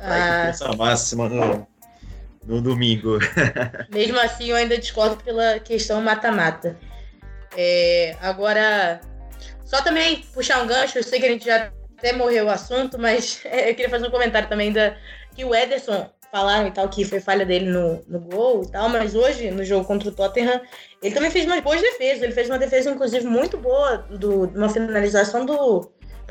[0.00, 0.48] ah.
[0.48, 1.66] essa máxima no,
[2.46, 3.18] no domingo.
[3.90, 6.78] Mesmo assim, eu ainda discordo pela questão mata-mata.
[7.56, 9.00] É, agora,
[9.64, 12.98] só também puxar um gancho, eu sei que a gente já até morreu o assunto,
[12.98, 14.96] mas eu queria fazer um comentário também da
[15.34, 18.88] que o Ederson falaram e tal que foi falha dele no, no gol e tal,
[18.88, 20.60] mas hoje, no jogo contra o Tottenham,
[21.02, 22.22] ele também fez umas boas defesas.
[22.22, 25.90] Ele fez uma defesa, inclusive, muito boa, do, uma finalização do.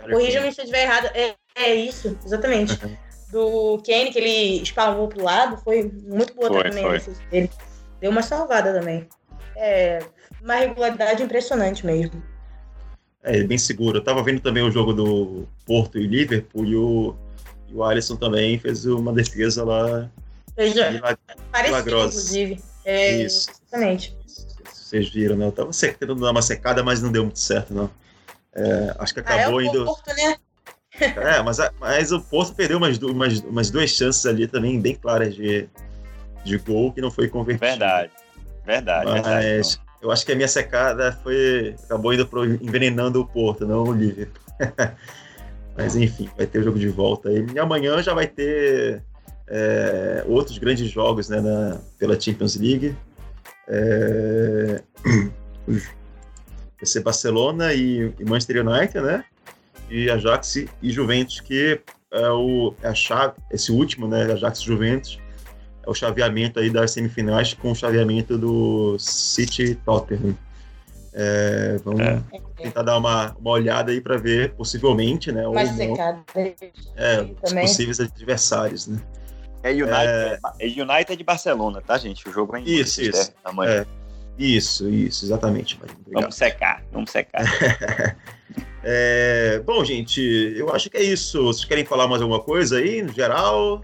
[0.10, 1.10] Corrija-me se eu estiver errado.
[1.14, 2.80] É, é isso, exatamente.
[2.84, 2.98] Uhum.
[3.32, 7.00] Do Kane, que ele espalmou pro lado, foi muito boa foi, também.
[7.00, 7.14] Foi.
[7.32, 7.50] Ele
[8.00, 9.08] deu uma salvada também.
[9.56, 10.00] É
[10.42, 12.24] uma regularidade impressionante mesmo.
[13.24, 13.98] É, bem seguro.
[13.98, 17.16] Eu tava vendo também o jogo do Porto e Liverpool e o
[17.70, 20.10] e o Alisson também fez uma defesa lá
[20.56, 22.08] Veja, milagrosa.
[22.08, 22.62] inclusive.
[22.86, 23.50] É, Isso.
[23.72, 24.18] Exatamente.
[24.72, 25.46] Vocês viram, né?
[25.48, 27.90] Eu tava tentando dar uma secada, mas não deu muito certo, não.
[28.56, 29.86] É, acho que Ah, é acabou o indo.
[29.86, 30.36] Porto, né?
[31.00, 34.96] É, mas, a- mas o Porto perdeu umas, umas, umas duas chances ali também bem
[34.96, 35.68] claras de,
[36.44, 37.68] de gol que não foi convertido.
[37.68, 38.12] Verdade.
[38.66, 39.46] Verdade, verdade.
[39.48, 41.76] Mas eu acho que a minha secada foi.
[41.84, 44.42] acabou indo pro, envenenando o Porto, não o Liverpool.
[45.78, 47.30] mas enfim, vai ter o jogo de volta.
[47.32, 49.04] E amanhã já vai ter
[49.48, 52.96] é, outros grandes jogos né, na- pela Champions League.
[53.68, 54.82] É,
[55.68, 59.24] vai ser Barcelona e, e Manchester United, né?
[59.90, 61.80] E Ajax e Juventus, que
[62.12, 64.24] é o, é a chave, esse último, né?
[64.32, 65.20] Ajax e Juventus,
[65.86, 70.36] é o chaveamento aí das semifinais com o chaveamento do City Tottenham.
[71.20, 72.22] É, vamos É.
[72.58, 75.48] tentar dar uma, uma olhada aí para ver, possivelmente, né?
[75.48, 76.24] Ou Mais não, secado.
[76.96, 79.02] é, os possíveis adversários, né?
[79.64, 82.30] É United, é United de Barcelona, tá, gente?
[82.30, 83.34] O jogo é em Isso, isso.
[83.44, 83.82] amanhã.
[83.82, 83.86] É.
[84.38, 85.80] Isso, isso, exatamente.
[86.14, 87.42] Vamos secar, vamos secar.
[88.90, 90.22] É, bom, gente,
[90.56, 91.44] eu acho que é isso.
[91.44, 93.82] Vocês querem falar mais alguma coisa aí, no geral?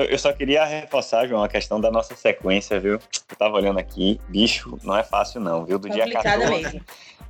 [0.00, 2.94] Eu, eu só queria reforçar, João, a questão da nossa sequência, viu?
[2.94, 5.78] Eu tava olhando aqui, bicho, não é fácil não, viu?
[5.78, 6.80] Do dia Complicada 14, mesmo.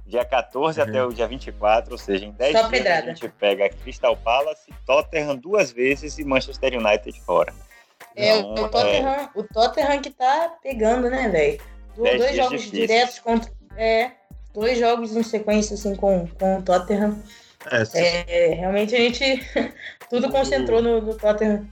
[0.07, 0.89] dia 14 Uhum.
[0.89, 3.11] até o dia 24, ou seja, em 10 Só dias pedrada.
[3.11, 7.53] a gente pega Crystal Palace, Tottenham duas vezes e Manchester United fora.
[8.17, 11.61] É, Então, o, Tottenham, o Tottenham que tá pegando, né, velho?
[11.97, 12.89] Dois jogos difíceis.
[12.89, 13.51] diretos contra.
[13.77, 14.13] É,
[14.55, 17.21] dois jogos em sequência, assim, com, com o Tottenham.
[17.95, 19.25] É, É, realmente a gente.
[20.09, 21.67] Tudo concentrou no, no Tottenham.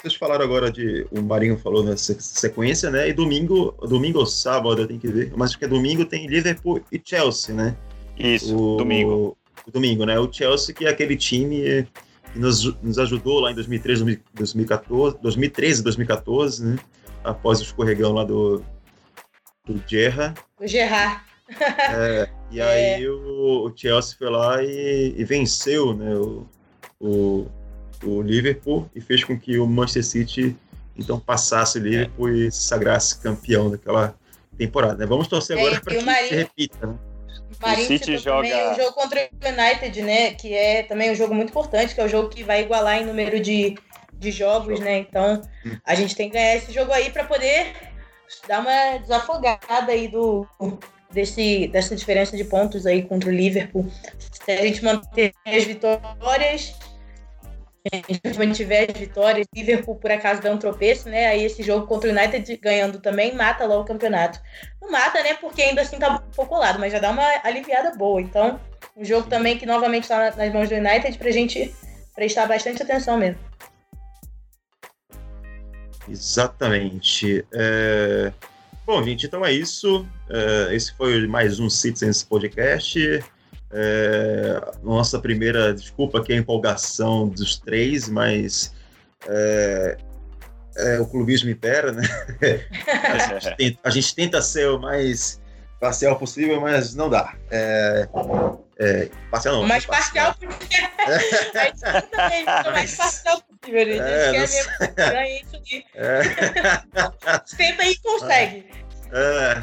[0.00, 1.06] Vocês falaram agora de.
[1.10, 3.08] O Marinho falou nessa sequência, né?
[3.08, 5.32] E domingo, domingo ou sábado, eu tenho que ver.
[5.36, 7.76] Mas acho que é domingo tem Liverpool e Chelsea, né?
[8.18, 9.36] Isso, o, domingo.
[9.66, 10.18] O domingo, né?
[10.18, 11.86] O Chelsea, que é aquele time
[12.32, 16.78] que nos, nos ajudou lá em 2013, 2014, 2013, 2014, né?
[17.24, 18.62] Após o escorregão lá do,
[19.64, 20.34] do Gerra.
[20.60, 21.22] O Gerard.
[21.58, 22.96] É, e É.
[22.96, 26.46] aí o, o Chelsea foi lá e, e venceu né, o,
[27.00, 27.46] o,
[28.04, 30.56] o Liverpool e fez com que o Manchester City
[30.96, 34.14] então passasse o Liverpool e se sagrasse campeão daquela
[34.56, 34.94] temporada.
[34.96, 35.06] né?
[35.06, 36.86] Vamos torcer É, agora para o que Marinho- se repita.
[36.86, 36.94] Né?
[37.58, 40.30] O Marinho City também joga- o jogo contra o United, né?
[40.34, 43.06] Que é também um jogo muito importante, que é o jogo que vai igualar em
[43.06, 43.76] número de,
[44.14, 44.98] de jogos, né?
[44.98, 45.40] Então
[45.84, 47.72] a gente tem que ganhar esse jogo aí para poder
[48.48, 50.46] dar uma desafogada aí do
[51.10, 53.86] desse, dessa diferença de pontos aí contra o Liverpool.
[54.44, 56.74] Se a gente manter as vitórias,
[57.92, 61.26] gente mantiver as vitórias, Liverpool por acaso dá um tropeço, né?
[61.26, 64.40] Aí esse jogo contra o United ganhando também mata lá o campeonato.
[64.80, 65.34] Não mata, né?
[65.34, 68.20] Porque ainda assim tá um pouco lado, mas já dá uma aliviada boa.
[68.20, 68.60] Então,
[68.96, 71.74] um jogo também que novamente tá nas mãos do United pra gente
[72.14, 73.38] prestar bastante atenção mesmo.
[76.08, 77.44] Exatamente.
[77.52, 78.32] É,
[78.86, 80.06] Bom, gente, então é isso.
[80.30, 83.20] É, Esse foi mais um Citizens Podcast.
[83.78, 88.72] É, Nossa primeira, desculpa aqui a empolgação dos três, mas
[89.28, 89.98] é,
[90.78, 92.02] é, o clubismo impera, né?
[92.88, 95.40] A gente, tenta, a gente tenta ser o mais
[95.78, 97.34] parcial possível, mas não dá.
[97.50, 98.08] É,
[98.78, 99.66] é, parcial não.
[99.66, 100.34] mais parcial.
[100.34, 100.52] parcial.
[101.06, 103.80] A gente mesmo ser o mais parcial possível.
[103.80, 104.62] A gente É, quer não sei.
[104.62, 105.84] mesmo ganhar isso aqui.
[105.94, 106.20] É.
[107.56, 108.66] Tenta e consegue.
[109.12, 109.62] É,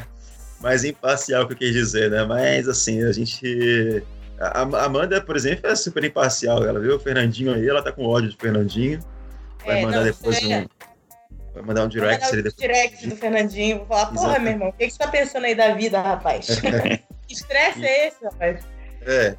[0.64, 2.24] mais imparcial que eu quis dizer, né?
[2.24, 4.02] Mas assim, a gente.
[4.40, 6.64] A Amanda, por exemplo, é super imparcial.
[6.64, 8.98] Ela viu o Fernandinho aí, ela tá com ódio de Fernandinho.
[9.64, 10.66] Vai É, mandar não, depois é- um.
[11.54, 12.54] Vai mandar um direct mandar o depois.
[12.56, 13.76] direct do Fernandinho.
[13.78, 16.48] Vou falar, porra, meu irmão, o que, que você tá pensando aí da vida, rapaz?
[17.28, 18.64] que estresse é esse, rapaz?
[19.02, 19.36] É.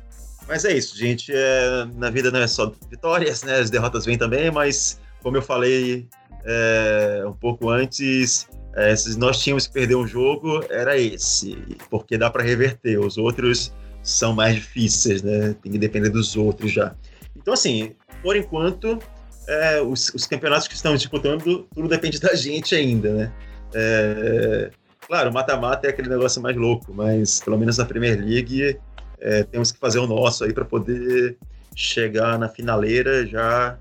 [0.48, 1.34] Mas é isso, gente.
[1.36, 3.56] É, na vida não é só vitórias, né?
[3.60, 6.08] As derrotas vêm também, mas como eu falei
[6.46, 11.58] é, um pouco antes, é, se nós tínhamos que perder um jogo, era esse.
[11.90, 13.00] Porque dá para reverter.
[13.00, 13.74] Os outros
[14.04, 15.56] são mais difíceis, né?
[15.64, 16.94] Tem que depender dos outros já.
[17.36, 19.00] Então, assim, por enquanto,
[19.48, 23.32] é, os, os campeonatos que estamos disputando, tudo depende da gente ainda, né?
[23.74, 24.72] É,
[25.08, 28.78] claro, mata-mata é aquele negócio mais louco, mas pelo menos na Premier League
[29.20, 31.38] é, temos que fazer o nosso aí para poder
[31.76, 33.78] chegar na finaleira já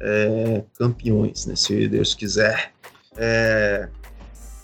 [0.00, 1.54] é, campeões, né?
[1.54, 2.72] Se Deus quiser.
[3.16, 3.88] É,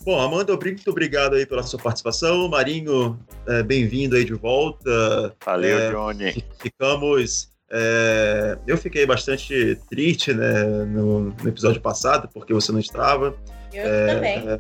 [0.05, 2.47] Bom, Amanda, muito obrigado aí pela sua participação.
[2.49, 5.35] Marinho, é, bem-vindo aí de volta.
[5.45, 6.45] Valeu, É, Johnny.
[6.59, 7.49] Ficamos.
[7.71, 13.35] é, eu fiquei bastante triste né, no, no episódio passado, porque você não estava.
[13.73, 14.49] Eu É, também.
[14.49, 14.59] é,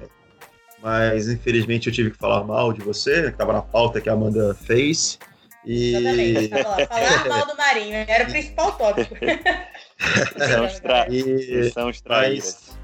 [0.82, 4.08] mas infelizmente eu tive que falar mal de você, né, que estava na pauta que
[4.08, 5.18] a Amanda fez.
[5.66, 6.48] E Exatamente.
[6.54, 9.14] Lá, Falar mal do Marinho era o principal tópico.
[10.38, 11.06] São, os tra...
[11.10, 12.76] E- são os traíras.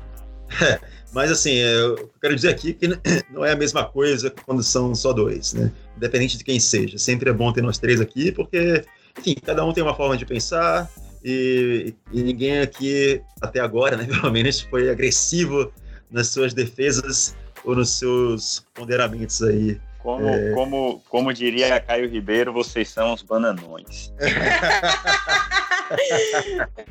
[1.12, 2.88] Mas assim, eu quero dizer aqui que
[3.30, 5.72] não é a mesma coisa quando são só dois, né?
[5.96, 6.98] Independente de quem seja.
[6.98, 8.84] Sempre é bom ter nós três aqui, porque,
[9.18, 10.90] enfim, cada um tem uma forma de pensar
[11.24, 15.72] e, e ninguém aqui, até agora, né, pelo menos, foi agressivo
[16.10, 19.80] nas suas defesas ou nos seus ponderamentos aí.
[19.98, 20.52] Como, é...
[20.52, 24.10] como, como diria Caio Ribeiro, vocês são os bananões.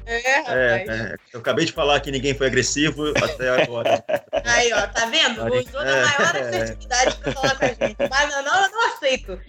[0.06, 0.16] é,
[0.46, 4.04] é, é, eu acabei de falar que ninguém foi agressivo até agora.
[4.50, 5.46] Aí, ó, tá vendo?
[5.46, 6.40] Usou da maior é.
[6.40, 8.08] assertividade pra falar com a gente.
[8.10, 9.40] Bananão eu não aceito.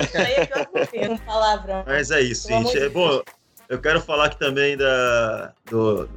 [0.00, 1.84] Isso aí é pior que um palavrão.
[1.86, 2.78] Mas é isso, gente.
[2.78, 3.22] É, bom,
[3.68, 6.08] eu quero falar aqui também da, do,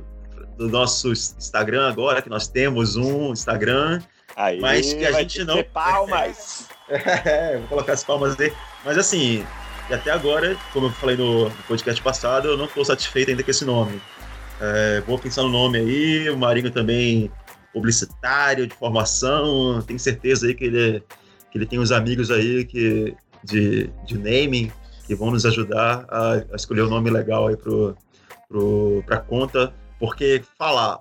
[0.58, 4.02] do nosso Instagram agora, que nós temos um Instagram
[4.36, 5.64] Aí, mas que a gente não.
[5.64, 6.68] palmas!
[6.90, 8.52] é, vou colocar as palmas aí.
[8.84, 9.46] Mas assim,
[9.90, 13.52] e até agora, como eu falei no, podcast passado, eu não estou satisfeito ainda com
[13.52, 14.02] esse nome.
[14.60, 17.32] É, vou pensar no nome aí, o Marinho também
[17.74, 21.04] publicitário, de formação, tenho certeza aí que ele,
[21.52, 24.72] que ele tem uns amigos aí que, de, de naming
[25.06, 27.98] que vão nos ajudar a, a escolher o um nome legal aí pro,
[28.48, 30.98] pro, pra conta, porque falar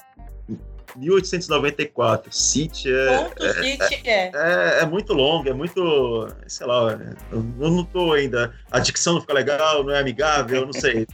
[0.97, 2.33] 1894.
[2.33, 3.19] City é.
[3.19, 4.79] Ponto é, City é, é.
[4.81, 6.29] É, muito longo, é muito.
[6.47, 6.99] Sei lá,
[7.31, 8.53] eu, não tô ainda.
[8.71, 11.07] A dicção não fica legal, não é amigável, não sei.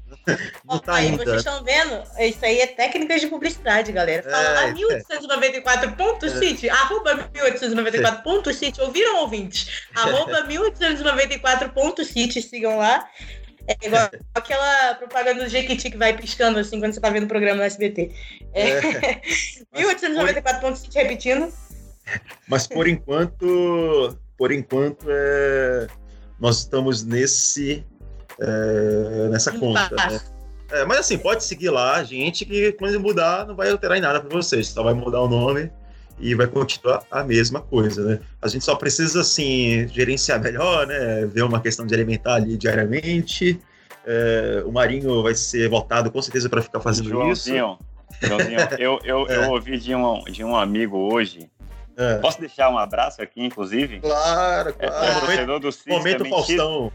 [0.65, 1.25] Não tá aí, ainda.
[1.25, 2.03] Vocês estão vendo?
[2.19, 4.23] Isso aí é técnicas de publicidade, galera.
[4.23, 6.71] Fala é, 1894.city, é.
[6.71, 8.81] arroba 1894.city.
[8.81, 9.87] Ouviram, ouvintes?
[9.95, 13.09] Arroba 1894.city, sigam lá.
[13.69, 17.29] É igual aquela propaganda do Jequiti que vai piscando assim quando você tá vendo o
[17.29, 18.11] programa no SBT.
[18.53, 18.71] É.
[18.71, 19.21] é.
[19.77, 21.53] 1894.7 repetindo.
[22.49, 25.87] Mas por enquanto, por enquanto, é...
[26.41, 27.85] nós estamos nesse
[28.41, 29.29] é...
[29.31, 29.95] nessa conta.
[29.95, 30.21] Né?
[30.71, 34.21] É, mas assim, pode seguir lá, gente, que quando mudar não vai alterar em nada
[34.21, 35.71] para vocês, só vai mudar o nome
[36.21, 38.21] e vai continuar a mesma coisa, né?
[38.43, 41.27] A gente só precisa, assim, gerenciar melhor, né?
[41.27, 43.61] Ver uma questão de alimentar ali diariamente.
[44.05, 47.79] É, o Marinho vai ser voltado com certeza para ficar fazendo Joãozinho,
[48.21, 48.27] isso.
[48.27, 49.37] Joãozinho, eu, eu, é.
[49.37, 51.49] eu ouvi de um, de um amigo hoje.
[51.97, 52.19] É.
[52.19, 54.01] Posso deixar um abraço aqui, inclusive?
[54.01, 55.05] Claro, é, claro.
[55.05, 56.93] É, torcedor do Cis, Momento também, Faustão.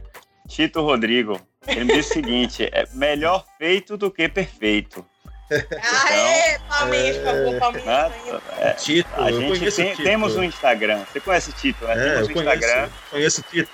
[0.54, 1.41] Tito, Rodrigo.
[1.66, 5.04] Ele me disse o seguinte: é melhor feito do que perfeito.
[5.51, 8.41] Aê, palminhas, por favor, palminhas.
[8.60, 10.04] É, Tito, a gente tem, Tito.
[10.04, 11.04] temos um Instagram.
[11.12, 11.93] Você conhece o Tito, né?
[11.93, 12.89] É, temos um Instagram.
[13.10, 13.72] Conheço o Tito.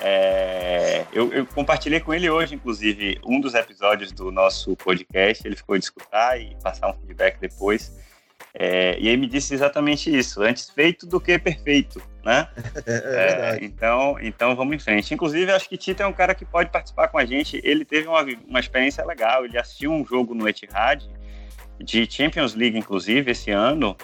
[0.00, 5.44] É, eu, eu, compartilhei com ele hoje, inclusive, um dos episódios do nosso podcast.
[5.44, 7.92] Ele ficou de escutar e passar um feedback depois.
[8.54, 12.46] É, e aí me disse exatamente isso: antes feito do que perfeito, né?
[12.86, 15.12] É, é, então, então vamos em frente.
[15.12, 17.60] Inclusive, acho que Tito é um cara que pode participar com a gente.
[17.64, 19.44] Ele teve uma, uma experiência legal.
[19.44, 21.04] Ele assistiu um jogo no Etihad
[21.80, 23.96] de Champions League, inclusive, esse ano.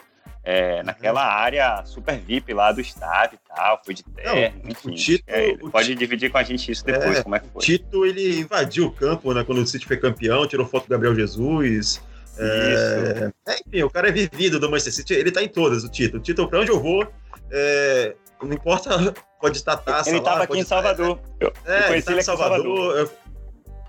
[0.43, 1.41] É, naquela uhum.
[1.41, 4.91] área super VIP lá do estádio e tal, foi de terra, enfim.
[4.91, 7.41] O Tito, é, ele pode Tito, dividir com a gente isso depois, é, como é
[7.41, 7.63] que foi.
[7.63, 10.91] O Tito, ele invadiu o campo, né, quando o City foi campeão, tirou foto do
[10.91, 12.03] Gabriel Jesus,
[12.39, 15.89] é, é, enfim, o cara é vivido do Manchester City, ele tá em todas, o
[15.89, 16.17] Tito.
[16.17, 17.07] O Tito, pra onde eu vou,
[17.51, 18.91] é, não importa,
[19.41, 21.19] pode estar taça Ele lá, tava aqui em Salvador.
[21.41, 22.59] Eu, é, eu ele tava em Salvador.
[22.59, 22.99] Salvador.
[22.99, 23.11] Eu,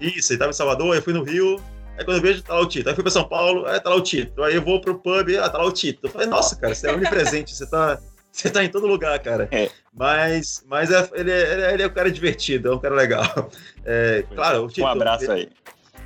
[0.08, 1.60] isso, ele tava em Salvador, eu fui no Rio,
[1.98, 2.90] Aí quando eu vejo, tá lá o Tito.
[2.90, 4.44] Aí fui pra São Paulo, aí tá lá o Tito.
[4.44, 6.08] Aí eu vou pro pub, ah, tá lá o Tito.
[6.08, 8.00] Eu falei, nossa, cara, você é onipresente, você tá,
[8.32, 9.48] você tá em todo lugar, cara.
[9.52, 9.70] É.
[9.94, 13.50] Mas, mas é, ele, é, ele é um cara divertido, é um cara legal.
[13.86, 14.82] É, claro, o Tito.
[14.82, 15.50] Um abraço aí.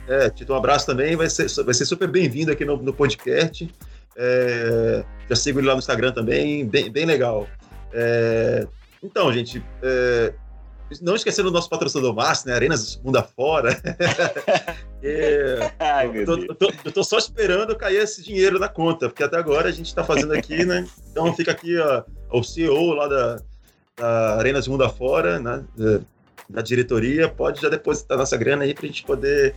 [0.09, 1.15] É, Tito, um abraço também.
[1.15, 3.71] Vai ser, vai ser super bem-vindo aqui no, no podcast.
[4.17, 7.47] É, já sigo ele lá no Instagram também, bem, bem legal.
[7.93, 8.67] É,
[9.03, 10.33] então, gente, é,
[10.99, 12.55] não esquecendo do nosso patrocinador Márcio, né?
[12.55, 13.79] Arenas Mundo Afora.
[15.03, 19.09] é, Ai, eu, tô, eu, tô, eu, tô, só esperando cair esse dinheiro na conta,
[19.09, 20.87] porque até agora a gente está fazendo aqui, né?
[21.11, 23.41] Então fica aqui ó, o CEO lá da,
[23.95, 25.63] da Arenas Mundo Afora, né?
[26.49, 29.55] Da diretoria, pode já depositar nossa grana aí para a gente poder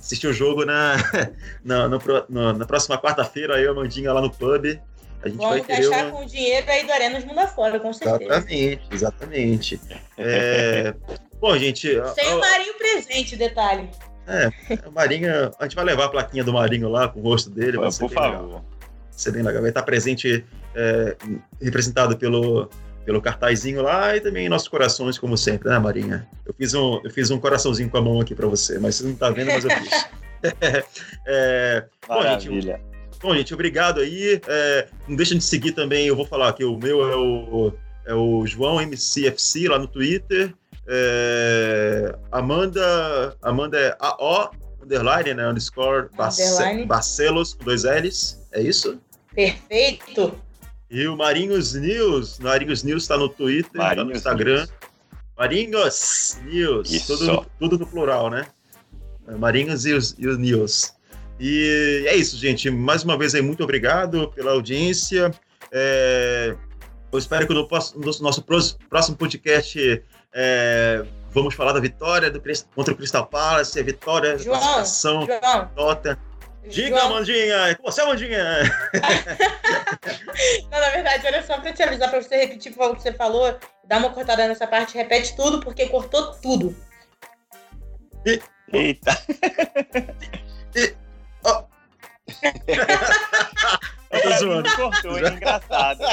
[0.00, 0.96] assistir o jogo na,
[1.64, 1.98] na, no,
[2.28, 4.80] no, na próxima quarta-feira, aí, a Mandinha lá no pub.
[5.22, 6.10] A gente Vamos vai gastar uma...
[6.12, 8.22] com o dinheiro aí do Arenas Mundo Afora, com certeza.
[8.22, 9.80] Exatamente, exatamente.
[10.18, 10.94] É...
[11.40, 11.88] Bom, gente...
[12.14, 13.88] Sem o Marinho presente, detalhe.
[14.26, 14.50] É,
[14.86, 17.76] o Marinho, a gente vai levar a plaquinha do Marinho lá com o rosto dele.
[17.76, 18.42] Pô, por favor.
[18.42, 18.48] Legal.
[18.50, 18.62] Vai
[19.10, 19.60] ser bem legal.
[19.60, 20.44] Vai estar presente,
[20.74, 21.16] é,
[21.60, 22.70] representado pelo
[23.04, 26.28] pelo cartazinho lá e também nossos corações, como sempre, né, Marinha?
[26.46, 29.04] Eu fiz um, eu fiz um coraçãozinho com a mão aqui para você, mas você
[29.04, 30.08] não tá vendo, mas eu fiz.
[31.26, 32.76] é, bom, gente,
[33.20, 34.40] bom, gente, obrigado aí.
[34.46, 37.72] É, não deixa de seguir também, eu vou falar aqui, o meu é o,
[38.06, 40.54] é o João MCFC lá no Twitter.
[40.86, 44.50] É, Amanda, Amanda é AO,
[44.82, 46.08] underline, né, underscore,
[46.86, 48.98] Barcelos, com dois L's, é isso?
[49.34, 50.38] Perfeito.
[50.90, 52.38] E o Marinhos News.
[52.38, 54.58] Marinhos News está no Twitter, está no Instagram.
[54.58, 54.72] News.
[55.36, 57.06] Marinhos News.
[57.06, 58.46] Tudo, tudo no plural, né?
[59.38, 60.94] Marinhos e os, e os News.
[61.40, 62.70] E é isso, gente.
[62.70, 65.32] Mais uma vez aí, muito obrigado pela audiência.
[65.72, 66.54] É,
[67.10, 72.40] eu espero que no, no nosso próximo podcast é, vamos falar da vitória do,
[72.74, 75.70] contra o Crystal Palace, a vitória, João, classificação, João.
[75.76, 76.18] nota.
[76.68, 77.10] Diga, João.
[77.10, 77.78] Mandinha!
[77.82, 78.62] Você, Mandinha!
[80.70, 83.58] Não, na verdade, olha só, pra te avisar, pra você repetir o que você falou,
[83.84, 86.74] dá uma cortada nessa parte, repete tudo, porque cortou tudo.
[88.26, 88.40] E...
[88.72, 89.16] Eita!
[90.74, 90.94] E...
[91.44, 91.64] Oh.
[94.22, 94.70] Tô zoando.
[94.76, 96.04] Cortou, é engraçado.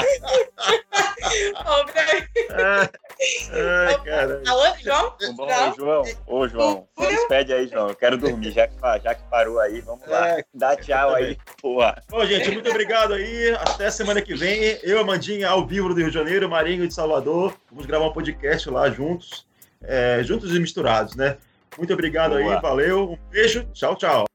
[3.52, 4.42] Ai, cara.
[4.48, 5.16] Alô, João?
[5.36, 5.76] Bom, João?
[5.76, 6.04] João.
[6.26, 7.90] Ô, João, se despede aí, João.
[7.90, 9.82] Eu quero dormir, já que, já que parou aí.
[9.82, 10.30] Vamos lá.
[10.30, 12.02] É, Dá tchau aí, porra.
[12.10, 13.52] Bom, gente, muito obrigado aí.
[13.60, 14.80] Até semana que vem.
[14.84, 17.54] Eu, Amandinha, ao vivo do Rio de Janeiro, Marinho de Salvador.
[17.70, 19.46] Vamos gravar um podcast lá juntos.
[19.84, 21.38] É, juntos e misturados, né?
[21.78, 22.56] Muito obrigado Boa.
[22.56, 23.12] aí, valeu.
[23.12, 24.31] Um beijo, tchau, tchau.